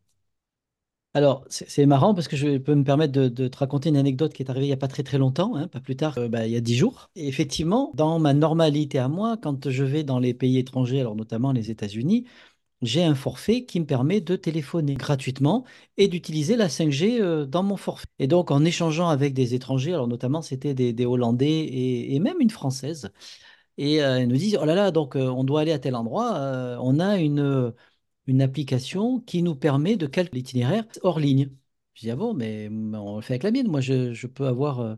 Alors, 1.19 1.45
c'est 1.49 1.85
marrant 1.85 2.15
parce 2.15 2.29
que 2.29 2.37
je 2.37 2.59
peux 2.59 2.77
me 2.77 2.85
permettre 2.85 3.13
de, 3.13 3.49
te 3.49 3.59
raconter 3.59 3.89
une 3.89 3.97
anecdote 3.97 4.33
qui 4.33 4.45
est 4.45 4.51
arrivée 4.51 4.67
il 4.67 4.69
n'y 4.69 4.73
a 4.73 4.77
pas 4.77 4.87
très 4.87 5.03
très 5.03 5.19
longtemps, 5.19 5.57
hein, 5.57 5.67
pas 5.67 5.81
plus 5.81 5.97
tard, 5.97 6.17
euh, 6.17 6.29
bah, 6.29 6.47
il 6.47 6.53
y 6.53 6.57
a 6.57 6.61
dix 6.61 6.77
jours. 6.77 7.11
Effectivement, 7.17 7.91
dans 7.95 8.21
ma 8.21 8.35
normalité 8.35 9.01
à 9.01 9.09
moi, 9.09 9.37
quand 9.37 9.69
je 9.69 9.83
vais 9.83 10.05
dans 10.05 10.21
les 10.21 10.33
pays 10.33 10.59
étrangers, 10.59 11.01
alors 11.01 11.17
notamment 11.17 11.51
les 11.51 11.73
États-Unis, 11.73 12.25
j'ai 12.83 13.03
un 13.03 13.17
forfait 13.17 13.65
qui 13.65 13.81
me 13.81 13.87
permet 13.87 14.21
de 14.21 14.37
téléphoner 14.37 14.95
gratuitement 14.95 15.65
et 15.97 16.07
d'utiliser 16.07 16.55
la 16.55 16.69
5G 16.69 17.21
euh, 17.21 17.47
dans 17.47 17.65
mon 17.65 17.77
forfait. 17.77 18.07
Et 18.21 18.29
donc, 18.29 18.53
en 18.53 18.65
échangeant 18.65 19.09
avec 19.09 19.35
des 19.35 19.55
étrangers, 19.55 19.95
alors 19.95 20.07
notamment 20.07 20.41
c'était 20.41 20.75
des, 20.75 21.05
Hollandais 21.05 21.67
et, 21.69 22.21
même 22.21 22.37
une 22.41 22.51
Française, 22.51 23.11
et 23.79 24.03
euh, 24.03 24.27
nous 24.27 24.37
disent, 24.37 24.59
oh 24.61 24.65
là 24.65 24.75
là, 24.75 24.91
donc 24.91 25.17
euh, 25.17 25.29
on 25.29 25.45
doit 25.45 25.61
aller 25.63 25.73
à 25.73 25.79
tel 25.79 25.95
endroit, 25.95 26.35
euh, 26.37 26.77
on 26.81 26.99
a 27.01 27.17
une 27.19 27.73
une 28.29 28.43
application 28.43 29.21
qui 29.21 29.43
nous 29.43 29.55
permet 29.57 29.97
de 29.97 30.07
calculer 30.07 30.41
l'itinéraire 30.41 30.85
hors 31.03 31.19
ligne. 31.21 31.51
Je 31.95 32.03
dis, 32.03 32.11
ah 32.11 32.17
bon, 32.17 32.35
mais 32.35 32.69
on 32.71 33.17
le 33.17 33.23
fait 33.23 33.35
avec 33.35 33.43
la 33.45 33.51
mienne. 33.51 33.69
Moi, 33.69 33.81
je, 33.81 34.13
je 34.15 34.27
peux 34.29 34.47
avoir. 34.47 34.81
euh, 34.81 34.97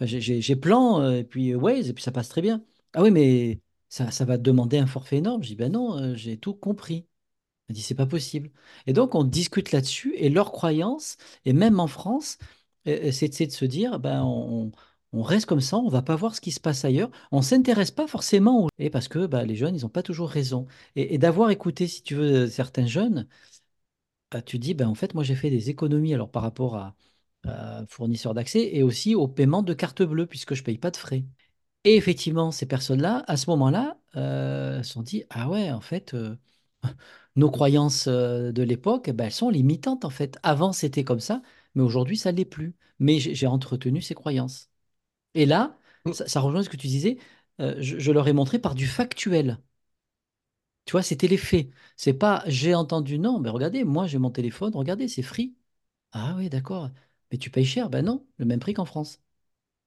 j'ai 0.00 0.56
plan, 0.56 1.00
euh, 1.02 1.18
et 1.18 1.24
puis 1.24 1.52
euh, 1.52 1.56
Waze, 1.58 1.88
et 1.88 1.94
puis 1.94 2.02
ça 2.04 2.12
passe 2.12 2.28
très 2.28 2.42
bien. 2.42 2.64
Ah 2.94 3.02
oui, 3.02 3.10
mais 3.10 3.60
ça, 3.88 4.10
ça 4.10 4.24
va 4.24 4.38
demander 4.38 4.78
un 4.78 4.86
forfait 4.86 5.18
énorme. 5.18 5.42
Je 5.42 5.48
dis, 5.48 5.56
ben 5.56 5.72
non, 5.72 6.14
j'ai 6.16 6.38
tout 6.38 6.54
compris. 6.54 7.06
Elle 7.68 7.76
dit, 7.76 7.82
c'est 7.82 7.94
pas 7.94 8.06
possible. 8.06 8.50
Et 8.86 8.92
donc, 8.92 9.14
on 9.14 9.24
discute 9.24 9.72
là-dessus, 9.72 10.14
et 10.16 10.28
leur 10.30 10.52
croyance, 10.52 11.16
et 11.44 11.52
même 11.52 11.80
en 11.80 11.86
France, 11.86 12.38
c'est 12.84 13.28
de 13.46 13.52
se 13.52 13.64
dire, 13.64 13.98
ben, 14.00 14.22
on, 14.24 14.72
on 15.14 15.22
reste 15.22 15.46
comme 15.46 15.60
ça, 15.60 15.78
on 15.78 15.88
va 15.88 16.02
pas 16.02 16.16
voir 16.16 16.34
ce 16.34 16.40
qui 16.40 16.52
se 16.52 16.60
passe 16.60 16.84
ailleurs, 16.84 17.10
on 17.32 17.42
s'intéresse 17.42 17.90
pas 17.90 18.06
forcément 18.06 18.64
aux... 18.64 18.68
Et 18.78 18.90
parce 18.90 19.08
que 19.08 19.26
ben, 19.26 19.44
les 19.44 19.56
jeunes, 19.56 19.76
ils 19.76 19.82
n'ont 19.82 19.88
pas 19.88 20.02
toujours 20.02 20.28
raison. 20.28 20.66
Et, 20.96 21.18
d'avoir 21.18 21.50
écouté, 21.50 21.86
si 21.88 22.02
tu 22.02 22.14
veux, 22.16 22.48
certains 22.48 22.86
jeunes, 22.86 23.26
bah, 24.30 24.42
tu 24.42 24.58
dis, 24.58 24.74
ben, 24.74 24.88
en 24.88 24.94
fait, 24.94 25.14
moi, 25.14 25.22
j'ai 25.24 25.34
fait 25.36 25.50
des 25.50 25.70
économies 25.70 26.14
alors 26.14 26.30
par 26.30 26.42
rapport 26.42 26.76
à, 26.76 26.96
fournisseurs 27.88 28.32
d'accès 28.34 28.70
et 28.72 28.82
aussi 28.82 29.14
au 29.14 29.28
paiement 29.28 29.62
de 29.62 29.74
carte 29.74 30.02
bleue, 30.02 30.26
puisque 30.26 30.54
je 30.54 30.62
paye 30.64 30.78
pas 30.78 30.90
de 30.90 30.96
frais. 30.96 31.24
Et 31.84 31.96
effectivement, 31.96 32.50
ces 32.52 32.66
personnes-là, 32.66 33.24
à 33.28 33.36
ce 33.36 33.50
moment-là, 33.50 33.98
euh, 34.16 34.82
se 34.82 34.92
sont 34.94 35.02
dit, 35.02 35.24
ah 35.30 35.50
ouais, 35.50 35.70
en 35.72 35.80
fait... 35.82 36.14
euh, 36.14 36.36
nos 37.36 37.50
croyances 37.50 38.06
euh, 38.08 38.52
de 38.52 38.62
l'époque, 38.62 39.10
ben, 39.10 39.26
elles 39.26 39.32
sont 39.32 39.50
limitantes 39.50 40.04
en 40.04 40.10
fait. 40.10 40.38
Avant, 40.42 40.72
c'était 40.72 41.04
comme 41.04 41.20
ça, 41.20 41.42
mais 41.74 41.82
aujourd'hui, 41.82 42.16
ça 42.16 42.32
l'est 42.32 42.44
plus. 42.44 42.74
Mais 43.00 43.18
j'ai 43.20 43.46
entretenu 43.46 44.02
ces 44.02 44.14
croyances. 44.14 44.70
Et 45.34 45.46
là, 45.46 45.78
ça, 46.12 46.26
ça 46.28 46.40
rejoint 46.40 46.62
ce 46.62 46.68
que 46.70 46.76
tu 46.76 46.86
disais, 46.88 47.18
euh, 47.60 47.74
je, 47.80 47.98
je 47.98 48.12
leur 48.12 48.28
ai 48.28 48.32
montré 48.32 48.58
par 48.58 48.74
du 48.74 48.86
factuel. 48.86 49.58
Tu 50.84 50.92
vois, 50.92 51.02
c'était 51.02 51.28
les 51.28 51.36
faits. 51.38 51.68
C'est 51.96 52.12
pas 52.14 52.42
j'ai 52.46 52.74
entendu, 52.74 53.18
non, 53.18 53.38
mais 53.40 53.48
regardez, 53.50 53.84
moi 53.84 54.06
j'ai 54.06 54.18
mon 54.18 54.30
téléphone, 54.30 54.74
regardez, 54.74 55.08
c'est 55.08 55.22
free. 55.22 55.54
Ah 56.12 56.34
oui, 56.38 56.50
d'accord. 56.50 56.90
Mais 57.32 57.38
tu 57.38 57.50
payes 57.50 57.64
cher? 57.66 57.90
Ben 57.90 58.04
non, 58.04 58.26
le 58.38 58.46
même 58.46 58.60
prix 58.60 58.74
qu'en 58.74 58.84
France. 58.86 59.20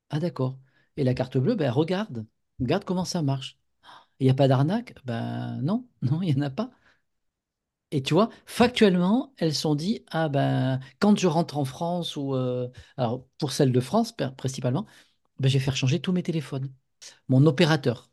Ah 0.10 0.20
d'accord. 0.20 0.60
Et 0.98 1.04
la 1.04 1.14
carte 1.16 1.38
bleue, 1.38 1.56
ben 1.56 1.72
regarde, 1.72 2.26
regarde 2.62 2.86
comment 2.86 3.06
ça 3.06 3.22
marche. 3.24 3.60
Il 4.20 4.26
n'y 4.26 4.32
a 4.32 4.36
pas 4.36 4.48
d'arnaque? 4.50 4.96
Ben 5.06 5.62
non, 5.64 5.88
non, 6.04 6.22
il 6.24 6.36
n'y 6.36 6.42
en 6.42 6.46
a 6.48 6.52
pas. 6.52 6.72
Et 7.92 8.04
tu 8.04 8.14
vois, 8.14 8.30
factuellement, 8.46 9.34
elles 9.38 9.56
sont 9.56 9.74
dit, 9.74 10.04
ah 10.12 10.28
ben, 10.28 10.80
quand 11.00 11.18
je 11.18 11.26
rentre 11.28 11.58
en 11.58 11.64
France, 11.66 12.18
ou 12.18 12.36
euh, 12.36 12.68
alors 12.98 13.26
pour 13.40 13.52
celle 13.54 13.72
de 13.72 13.80
France 13.80 14.14
principalement, 14.38 14.86
ben, 15.40 15.50
je 15.50 15.58
vais 15.58 15.64
faire 15.64 15.76
changer 15.76 16.00
tous 16.02 16.12
mes 16.14 16.24
téléphones. 16.24 16.74
Mon 17.30 17.46
opérateur. 17.48 18.10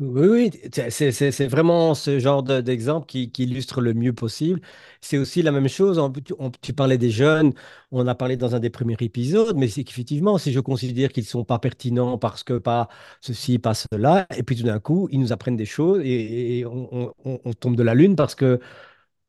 Oui, 0.00 0.50
oui, 0.52 0.70
c'est 0.90 1.46
vraiment 1.46 1.94
ce 1.94 2.18
genre 2.18 2.42
de- 2.42 2.60
d'exemple 2.60 3.06
qui, 3.06 3.30
illustre 3.38 3.80
le 3.80 3.94
mieux 3.94 4.12
possible. 4.12 4.60
C'est 5.00 5.18
aussi 5.18 5.40
la 5.40 5.52
même 5.52 5.68
chose, 5.68 6.00
tu, 6.24 6.34
on- 6.40 6.50
tu 6.50 6.72
parlais 6.72 6.98
des 6.98 7.10
jeunes, 7.12 7.52
on 7.92 8.04
a 8.08 8.14
parlé 8.16 8.36
dans 8.36 8.56
un 8.56 8.58
des 8.60 8.70
premiers 8.70 8.96
épisodes, 9.00 9.56
mais 9.56 9.68
c'est 9.68 9.84
qu'effectivement, 9.84 10.36
si 10.36 10.50
je 10.52 10.58
considère 10.58 11.10
qu'ils 11.12 11.22
ne 11.22 11.28
sont 11.28 11.44
pas 11.44 11.60
pertinents 11.60 12.18
parce 12.18 12.42
que 12.42 12.54
pas 12.58 12.88
ceci, 13.20 13.60
pas 13.60 13.74
cela, 13.74 14.26
et 14.36 14.42
puis 14.42 14.56
tout 14.56 14.64
d'un 14.64 14.80
coup, 14.80 15.08
ils 15.12 15.20
nous 15.20 15.32
apprennent 15.32 15.56
des 15.56 15.64
choses 15.64 16.00
et, 16.04 16.64
on, 16.66 16.88
on- 16.92 17.14
on- 17.24 17.40
on 17.44 17.52
tombe 17.52 17.76
de 17.76 17.84
la 17.84 17.94
lune 17.94 18.16
parce 18.16 18.34
que 18.34 18.58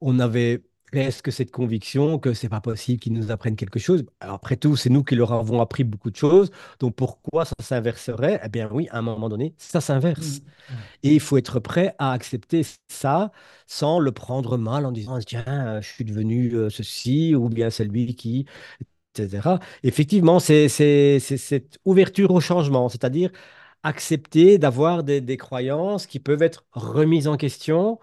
on 0.02 0.20
avait 0.20 0.64
presque 0.92 1.32
cette 1.32 1.52
conviction 1.52 2.20
que 2.20 2.34
c'est 2.34 2.50
pas 2.50 2.62
possible 2.62 3.00
qu'ils 3.00 3.14
nous 3.14 3.32
apprennent 3.32 3.56
quelque 3.56 3.80
chose? 3.80 4.06
Alors, 4.20 4.36
après 4.36 4.58
tout, 4.58 4.76
c'est 4.76 4.90
nous 4.90 5.04
qui 5.04 5.16
leur 5.16 5.34
avons 5.34 5.62
appris 5.62 5.84
beaucoup 5.84 6.12
de 6.12 6.16
choses, 6.16 6.52
donc 6.80 6.96
pourquoi 6.96 7.46
ça 7.46 7.56
s'inverserait? 7.62 8.40
Eh 8.44 8.50
bien 8.50 8.70
oui, 8.72 8.88
à 8.92 9.00
un 9.00 9.02
moment 9.02 9.30
donné, 9.30 9.56
ça 9.58 9.82
s'inverse. 9.82 10.42
Ouais. 10.70 10.76
Et 11.04 11.14
il 11.14 11.20
faut 11.20 11.38
être 11.38 11.60
prêt 11.60 11.96
à 12.00 12.12
accepter 12.12 12.64
ça 12.90 13.32
sans 13.68 14.00
le 14.00 14.12
prendre 14.12 14.58
mal 14.58 14.86
en 14.86 14.92
disant, 14.92 15.20
tiens, 15.20 15.44
euh, 15.48 15.82
je 15.82 15.88
suis 15.90 16.06
devenu 16.06 16.54
euh, 16.56 16.70
ceci 16.70 17.36
ou 17.36 17.50
bien 17.50 17.70
celui 17.70 18.16
qui, 18.16 18.46
etc. 19.16 19.60
Effectivement, 19.84 20.40
c'est 20.40 20.70
cette 20.70 21.80
ouverture 21.86 22.32
au 22.32 22.42
changement, 22.42 22.90
c'est-à-dire 22.90 23.32
accepter 23.84 24.58
d'avoir 24.58 25.04
des, 25.04 25.22
des 25.22 25.38
croyances 25.38 26.08
qui 26.08 26.20
peuvent 26.20 26.42
être 26.42 26.66
remises 26.74 27.28
en 27.28 27.38
question. 27.38 28.00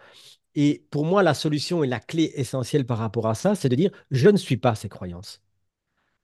Et 0.55 0.85
pour 0.91 1.05
moi, 1.05 1.23
la 1.23 1.35
solution 1.35 1.83
et 1.85 1.87
la 1.87 2.01
clé 2.01 2.33
essentielle 2.37 2.87
par 2.87 2.99
rapport 2.99 3.29
à 3.29 3.35
ça, 3.35 3.55
c'est 3.55 3.69
de 3.69 3.77
dire, 3.77 3.91
je 4.11 4.29
ne 4.29 4.37
suis 4.37 4.57
pas 4.57 4.75
ces 4.75 4.89
croyances. 4.89 5.43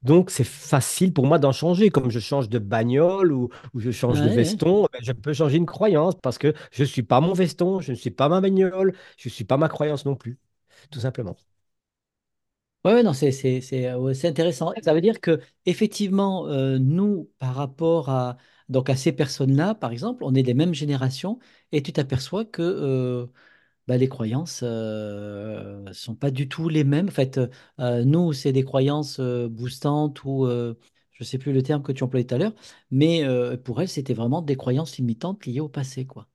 Donc, 0.03 0.31
c'est 0.31 0.45
facile 0.45 1.13
pour 1.13 1.27
moi 1.27 1.39
d'en 1.39 1.53
changer. 1.53 1.91
Comme 1.91 2.11
je 2.11 2.21
change 2.21 2.49
de 2.49 2.59
bagnole 2.61 3.33
ou, 3.33 3.49
ou 3.75 3.81
je 3.81 3.91
change 3.91 4.21
de 4.23 4.29
Ouais, 4.29 4.29
veston, 4.29 4.87
ben, 4.93 5.01
je 5.03 5.13
peux 5.13 5.33
changer 5.35 5.57
une 5.59 5.67
croyance 5.67 6.15
parce 6.23 6.39
que 6.39 6.55
je 6.73 6.83
ne 6.83 6.89
suis 6.89 7.03
pas 7.03 7.21
mon 7.21 7.33
veston, 7.35 7.81
je 7.81 7.93
ne 7.93 7.97
suis 7.97 8.11
pas 8.11 8.29
ma 8.29 8.41
bagnole, 8.41 8.95
je 9.19 9.29
ne 9.29 9.33
suis 9.33 9.45
pas 9.45 9.57
ma 9.57 9.69
croyance 9.69 10.05
non 10.07 10.17
plus, 10.17 10.39
tout 10.91 11.01
simplement. 11.01 11.37
Ouais, 12.85 13.03
non, 13.03 13.11
euh, 13.13 14.15
c'est 14.15 14.29
intéressant. 14.29 14.73
Ça 14.83 14.95
veut 14.95 15.01
dire 15.01 15.21
que 15.21 15.41
effectivement, 15.67 16.47
euh, 16.47 16.79
nous, 16.79 17.31
par 17.39 17.55
rapport 17.57 18.09
à, 18.09 18.37
donc 18.69 18.89
à 18.89 18.97
ces 18.97 19.13
personnes-là, 19.13 19.75
par 19.75 19.91
exemple, 19.91 20.23
on 20.25 20.35
est 20.35 20.43
des 20.45 20.55
mêmes 20.55 20.75
générations 20.75 21.39
et 21.73 21.83
tu 21.83 21.93
t'aperçois 21.93 22.45
que 22.45 22.63
euh, 22.63 23.27
bah, 23.89 23.97
les 23.97 24.09
croyances 24.09 24.63
ne 24.63 25.93
sont 25.93 26.15
pas 26.15 26.31
du 26.31 26.49
tout 26.49 26.69
les 26.69 26.85
mêmes. 26.85 27.09
En 27.09 27.11
fait, 27.13 27.41
euh, 27.81 28.05
nous, 28.05 28.33
c'est 28.33 28.53
des 28.53 28.65
croyances 28.65 29.19
euh, 29.21 29.49
boostantes 29.49 30.23
ou 30.25 30.47
euh, 30.47 30.75
je 31.13 31.25
sais 31.25 31.39
plus 31.39 31.53
le 31.53 31.63
terme 31.63 31.83
que 31.83 31.93
tu 31.93 32.05
employais 32.05 32.27
tout 32.27 32.35
à 32.35 32.39
l'heure, 32.39 32.55
mais 32.91 33.25
euh, 33.25 33.57
pour 33.57 33.81
elles, 33.83 33.89
c'était 33.89 34.15
vraiment 34.15 34.43
des 34.43 34.57
croyances 34.57 34.97
limitantes 34.99 35.47
liées 35.47 35.61
au 35.61 35.69
passé, 35.69 36.07
quoi. 36.07 36.29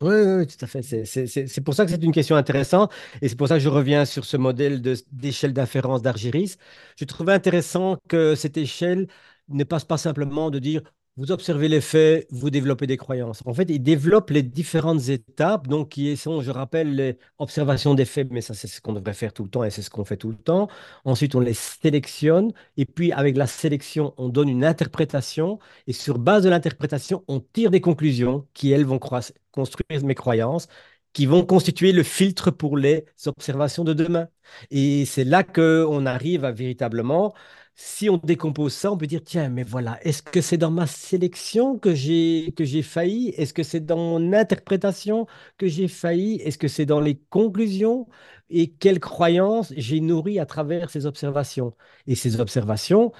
Oui, 0.00 0.46
tout 0.46 0.64
à 0.64 0.68
fait. 0.68 0.82
C'est 0.82 1.60
pour 1.60 1.74
ça 1.74 1.84
que 1.84 1.90
c'est 1.90 2.02
une 2.04 2.12
question 2.12 2.36
intéressante 2.36 2.92
et 3.20 3.28
c'est 3.28 3.34
pour 3.34 3.48
ça 3.48 3.54
que 3.56 3.60
je 3.60 3.68
reviens 3.68 4.04
sur 4.04 4.24
ce 4.24 4.36
modèle 4.36 4.80
d'échelle 5.10 5.52
d'inférence 5.52 6.02
d'Argyris. 6.02 6.56
Je 6.96 7.04
trouvais 7.04 7.32
intéressant 7.32 7.96
que 8.08 8.36
cette 8.36 8.56
échelle 8.56 9.08
ne 9.48 9.64
passe 9.64 9.84
pas 9.84 9.98
simplement 9.98 10.50
de 10.50 10.60
dire 10.60 10.82
vous 11.18 11.32
observez 11.32 11.66
les 11.66 11.80
faits, 11.80 12.28
vous 12.30 12.48
développez 12.48 12.86
des 12.86 12.96
croyances. 12.96 13.42
En 13.44 13.52
fait, 13.52 13.68
il 13.70 13.80
développe 13.80 14.30
les 14.30 14.44
différentes 14.44 15.08
étapes, 15.08 15.66
donc 15.66 15.88
qui 15.90 16.16
sont, 16.16 16.42
je 16.42 16.52
rappelle, 16.52 16.94
les 16.94 17.18
observations 17.38 17.94
des 17.94 18.04
faits, 18.04 18.28
mais 18.30 18.40
ça 18.40 18.54
c'est 18.54 18.68
ce 18.68 18.80
qu'on 18.80 18.92
devrait 18.92 19.14
faire 19.14 19.32
tout 19.32 19.42
le 19.42 19.50
temps 19.50 19.64
et 19.64 19.70
c'est 19.70 19.82
ce 19.82 19.90
qu'on 19.90 20.04
fait 20.04 20.16
tout 20.16 20.30
le 20.30 20.36
temps. 20.36 20.68
Ensuite, 21.04 21.34
on 21.34 21.40
les 21.40 21.54
sélectionne 21.54 22.52
et 22.76 22.86
puis 22.86 23.10
avec 23.10 23.36
la 23.36 23.48
sélection, 23.48 24.14
on 24.16 24.28
donne 24.28 24.48
une 24.48 24.64
interprétation 24.64 25.58
et 25.88 25.92
sur 25.92 26.20
base 26.20 26.44
de 26.44 26.50
l'interprétation, 26.50 27.24
on 27.26 27.40
tire 27.40 27.72
des 27.72 27.80
conclusions 27.80 28.46
qui, 28.54 28.70
elles, 28.70 28.86
vont 28.86 29.00
construire 29.00 30.04
mes 30.04 30.14
croyances, 30.14 30.68
qui 31.12 31.26
vont 31.26 31.44
constituer 31.44 31.90
le 31.92 32.04
filtre 32.04 32.52
pour 32.52 32.76
les 32.76 33.04
observations 33.26 33.82
de 33.82 33.92
demain. 33.92 34.28
Et 34.70 35.04
c'est 35.04 35.24
là 35.24 35.42
qu'on 35.42 36.06
arrive 36.06 36.44
à 36.44 36.52
véritablement, 36.52 37.34
si 37.80 38.10
on 38.10 38.18
décompose 38.18 38.74
ça, 38.74 38.90
on 38.92 38.98
peut 38.98 39.06
dire, 39.06 39.22
tiens, 39.24 39.48
mais 39.50 39.62
voilà, 39.62 39.98
est-ce 40.04 40.22
que 40.22 40.40
c'est 40.40 40.58
dans 40.58 40.70
ma 40.72 40.86
sélection 40.88 41.78
que 41.78 41.94
j'ai 41.94 42.52
que 42.56 42.64
j'ai 42.64 42.82
failli? 42.82 43.28
Est-ce 43.36 43.54
que 43.54 43.62
c'est 43.62 43.80
dans 43.80 43.96
mon 43.96 44.32
interprétation 44.32 45.26
que 45.58 45.68
j'ai 45.68 45.88
failli? 45.88 46.36
Est-ce 46.42 46.58
que 46.58 46.68
c'est 46.68 46.86
dans 46.86 47.00
les 47.00 47.16
conclusions? 47.30 48.08
Et 48.50 48.70
quelles 48.72 49.00
croyances 49.00 49.72
j'ai 49.76 50.00
nourries 50.00 50.40
à 50.40 50.46
travers 50.46 50.90
ces 50.90 51.06
observations? 51.06 51.74
Et 52.08 52.16
ces 52.16 52.40
observations, 52.40 53.12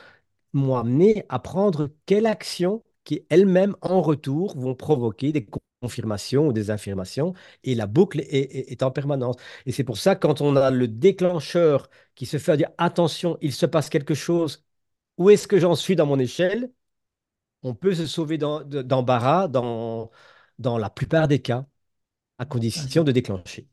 m'ont 0.52 0.76
amené 0.76 1.24
à 1.28 1.38
prendre 1.38 1.90
quelle 2.06 2.26
action 2.26 2.82
qui 3.08 3.26
elles-mêmes, 3.30 3.76
en 3.82 4.02
retour, 4.02 4.56
vont 4.58 4.76
provoquer 4.76 5.32
des 5.32 5.48
confirmations 5.82 6.48
ou 6.48 6.54
des 6.54 6.70
affirmations. 6.70 7.34
Et 7.64 7.74
la 7.76 7.86
boucle 7.88 8.20
est, 8.20 8.26
est- 8.30 8.72
est 8.72 8.84
en 8.84 8.92
permanence. 8.92 9.36
Et 9.66 9.72
c'est 9.72 9.84
pour 9.84 9.98
ça, 9.98 10.16
quand 10.16 10.42
on 10.42 10.56
a 10.56 10.70
le 10.72 10.88
déclencheur 10.88 11.90
qui 12.16 12.26
se 12.26 12.38
fait 12.38 12.56
dire, 12.58 12.70
attention, 12.78 13.38
il 13.42 13.52
se 13.54 13.66
passe 13.66 13.90
quelque 13.90 14.14
chose, 14.14 14.64
où 15.18 15.30
est-ce 15.30 15.48
que 15.48 15.58
j'en 15.60 15.74
suis 15.76 15.96
dans 15.96 16.06
mon 16.06 16.18
échelle? 16.20 16.72
On 17.62 17.74
peut 17.74 17.94
se 17.94 18.06
sauver 18.06 18.38
d'embarras 18.38 19.48
dans, 19.48 20.10
dans 20.58 20.78
la 20.78 20.90
plupart 20.90 21.28
des 21.28 21.40
cas, 21.42 21.66
à 22.38 22.46
Ah, 22.74 22.86
condition 22.86 23.04
de 23.04 23.12
déclencher. 23.12 23.68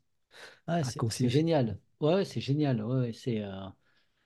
ah, 0.66 0.82
c'est- 0.84 1.04
génial. 1.28 1.78
Ouais, 2.00 2.24
c'est 2.24 2.40
génial. 2.40 2.82
Ouais, 2.84 2.96
ouais, 3.00 3.12
c'est, 3.12 3.40
euh, 3.42 3.66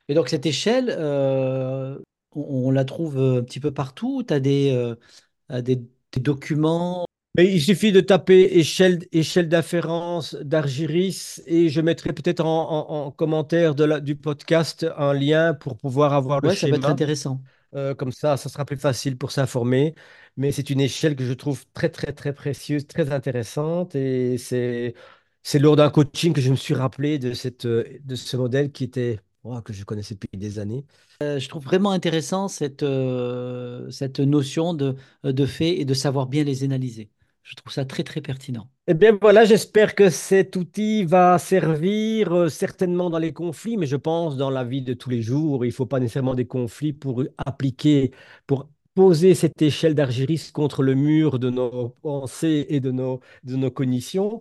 Et 0.08 0.14
donc, 0.14 0.28
cette 0.28 0.46
échelle, 0.46 0.90
euh, 0.98 1.98
on, 2.34 2.68
on 2.68 2.70
la 2.70 2.84
trouve 2.84 3.18
euh, 3.18 3.40
un 3.40 3.44
petit 3.44 3.60
peu 3.60 3.72
partout. 3.72 4.22
Tu 4.26 4.34
as 4.34 4.40
des, 4.40 4.70
euh, 4.72 5.62
des 5.62 5.80
documents? 6.20 7.06
Mais 7.36 7.46
il 7.54 7.62
suffit 7.62 7.92
de 7.92 8.00
taper 8.00 8.58
échelle, 8.58 9.06
échelle 9.12 9.48
d'afférence 9.48 10.34
d'Argiris 10.34 11.40
et 11.46 11.68
je 11.68 11.80
mettrai 11.80 12.12
peut-être 12.12 12.44
en, 12.44 12.70
en- 12.90 13.06
en 13.06 13.10
commentaire 13.12 13.74
de 13.76 13.84
la- 13.84 14.00
du 14.00 14.16
podcast 14.16 14.84
un 14.96 15.12
lien 15.14 15.54
pour 15.54 15.76
pouvoir 15.76 16.12
avoir 16.12 16.40
le 16.42 16.48
Ouais, 16.48 16.56
ça 16.56 16.66
va 16.68 16.76
être 16.76 16.88
intéressant. 16.88 17.40
Euh, 17.74 17.94
comme 17.94 18.10
ça, 18.12 18.36
ça 18.36 18.48
sera 18.48 18.64
plus 18.64 18.76
facile 18.76 19.16
pour 19.16 19.30
s'informer. 19.30 19.94
Mais 20.36 20.50
c'est 20.52 20.70
une 20.70 20.80
échelle 20.80 21.14
que 21.16 21.24
je 21.24 21.32
trouve 21.32 21.64
très, 21.72 21.88
très, 21.88 22.12
très 22.12 22.32
précieuse, 22.32 22.86
très 22.86 23.12
intéressante. 23.12 23.94
Et 23.94 24.38
c'est, 24.38 24.94
c'est 25.42 25.58
lors 25.60 25.76
d'un 25.76 25.90
coaching 25.90 26.32
que 26.32 26.40
je 26.40 26.50
me 26.50 26.56
suis 26.56 26.74
rappelé 26.74 27.18
de 27.18 27.32
cette, 27.32 27.66
euh, 27.66 27.84
de 28.04 28.14
ce 28.16 28.36
modèle 28.36 28.72
qui 28.72 28.84
était, 28.84 29.20
oh, 29.44 29.60
que 29.62 29.72
je 29.72 29.84
connaissais 29.84 30.14
depuis 30.14 30.38
des 30.38 30.58
années. 30.58 30.84
Euh, 31.22 31.38
je 31.38 31.48
trouve 31.48 31.64
vraiment 31.64 31.90
intéressant 31.90 32.48
cette, 32.48 32.82
euh, 32.82 33.90
cette 33.90 34.20
notion 34.20 34.74
de, 34.74 34.96
de 35.24 35.46
fait 35.46 35.78
et 35.80 35.84
de 35.84 35.94
savoir 35.94 36.26
bien 36.26 36.44
les 36.44 36.64
analyser. 36.64 37.10
Je 37.42 37.54
trouve 37.56 37.72
ça 37.72 37.84
très, 37.84 38.04
très 38.04 38.20
pertinent. 38.20 38.68
Eh 38.86 38.94
bien 38.94 39.16
voilà, 39.20 39.44
j'espère 39.44 39.94
que 39.94 40.10
cet 40.10 40.56
outil 40.56 41.04
va 41.04 41.38
servir 41.38 42.32
euh, 42.32 42.48
certainement 42.48 43.10
dans 43.10 43.18
les 43.18 43.32
conflits, 43.32 43.76
mais 43.76 43.86
je 43.86 43.96
pense 43.96 44.36
dans 44.36 44.50
la 44.50 44.64
vie 44.64 44.82
de 44.82 44.94
tous 44.94 45.10
les 45.10 45.22
jours, 45.22 45.64
il 45.64 45.68
ne 45.68 45.72
faut 45.74 45.86
pas 45.86 46.00
nécessairement 46.00 46.34
des 46.34 46.46
conflits 46.46 46.92
pour 46.92 47.24
appliquer, 47.38 48.12
pour 48.46 48.68
poser 48.94 49.34
cette 49.34 49.60
échelle 49.62 49.94
d'Argiris 49.94 50.50
contre 50.52 50.82
le 50.82 50.94
mur 50.94 51.38
de 51.38 51.50
nos 51.50 51.90
pensées 52.02 52.66
et 52.68 52.80
de 52.80 52.90
nos, 52.90 53.20
de 53.44 53.56
nos 53.56 53.70
cognitions. 53.70 54.40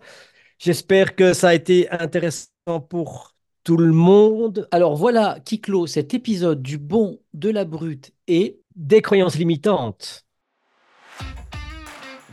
J'espère 0.60 1.16
que 1.16 1.34
ça 1.34 1.50
a 1.50 1.54
été 1.56 1.90
intéressant 1.92 2.50
pour 2.90 3.36
tout 3.70 3.78
le 3.78 3.92
monde. 3.92 4.68
Alors 4.72 4.96
voilà 4.96 5.38
qui 5.46 5.62
clôt 5.62 5.86
cet 5.86 6.16
épisode 6.16 6.64
du 6.64 6.80
bon, 6.80 7.20
de 7.36 7.52
la 7.52 7.66
brute 7.66 8.14
et 8.28 8.62
Des 8.76 9.04
croyances 9.04 9.36
limitantes. 9.36 10.26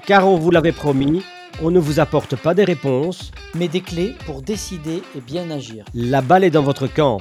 Car 0.06 0.26
on 0.26 0.38
vous 0.38 0.50
l'avait 0.50 0.72
promis, 0.72 1.22
on 1.62 1.70
ne 1.70 1.78
vous 1.78 2.00
apporte 2.00 2.36
pas 2.36 2.54
des 2.54 2.64
réponses. 2.64 3.32
mais 3.54 3.68
des 3.68 3.82
clés 3.82 4.14
pour 4.24 4.40
décider 4.40 5.02
et 5.14 5.20
bien 5.20 5.50
agir. 5.50 5.84
La 5.92 6.22
balle 6.22 6.42
est 6.44 6.50
dans 6.50 6.62
votre 6.62 6.86
camp. 6.86 7.18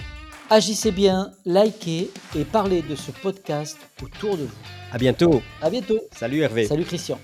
Agissez 0.49 0.91
bien, 0.91 1.32
likez 1.43 2.10
et 2.38 2.45
parlez 2.45 2.84
de 2.84 2.95
ce 2.95 3.12
podcast 3.12 3.78
autour 4.01 4.38
de 4.38 4.43
vous. 4.43 4.62
À 4.93 4.97
bientôt. 4.97 5.41
À 5.62 5.69
bientôt. 5.69 5.99
Salut 6.13 6.39
Hervé. 6.39 6.67
Salut 6.67 6.86
Christian. 6.86 7.19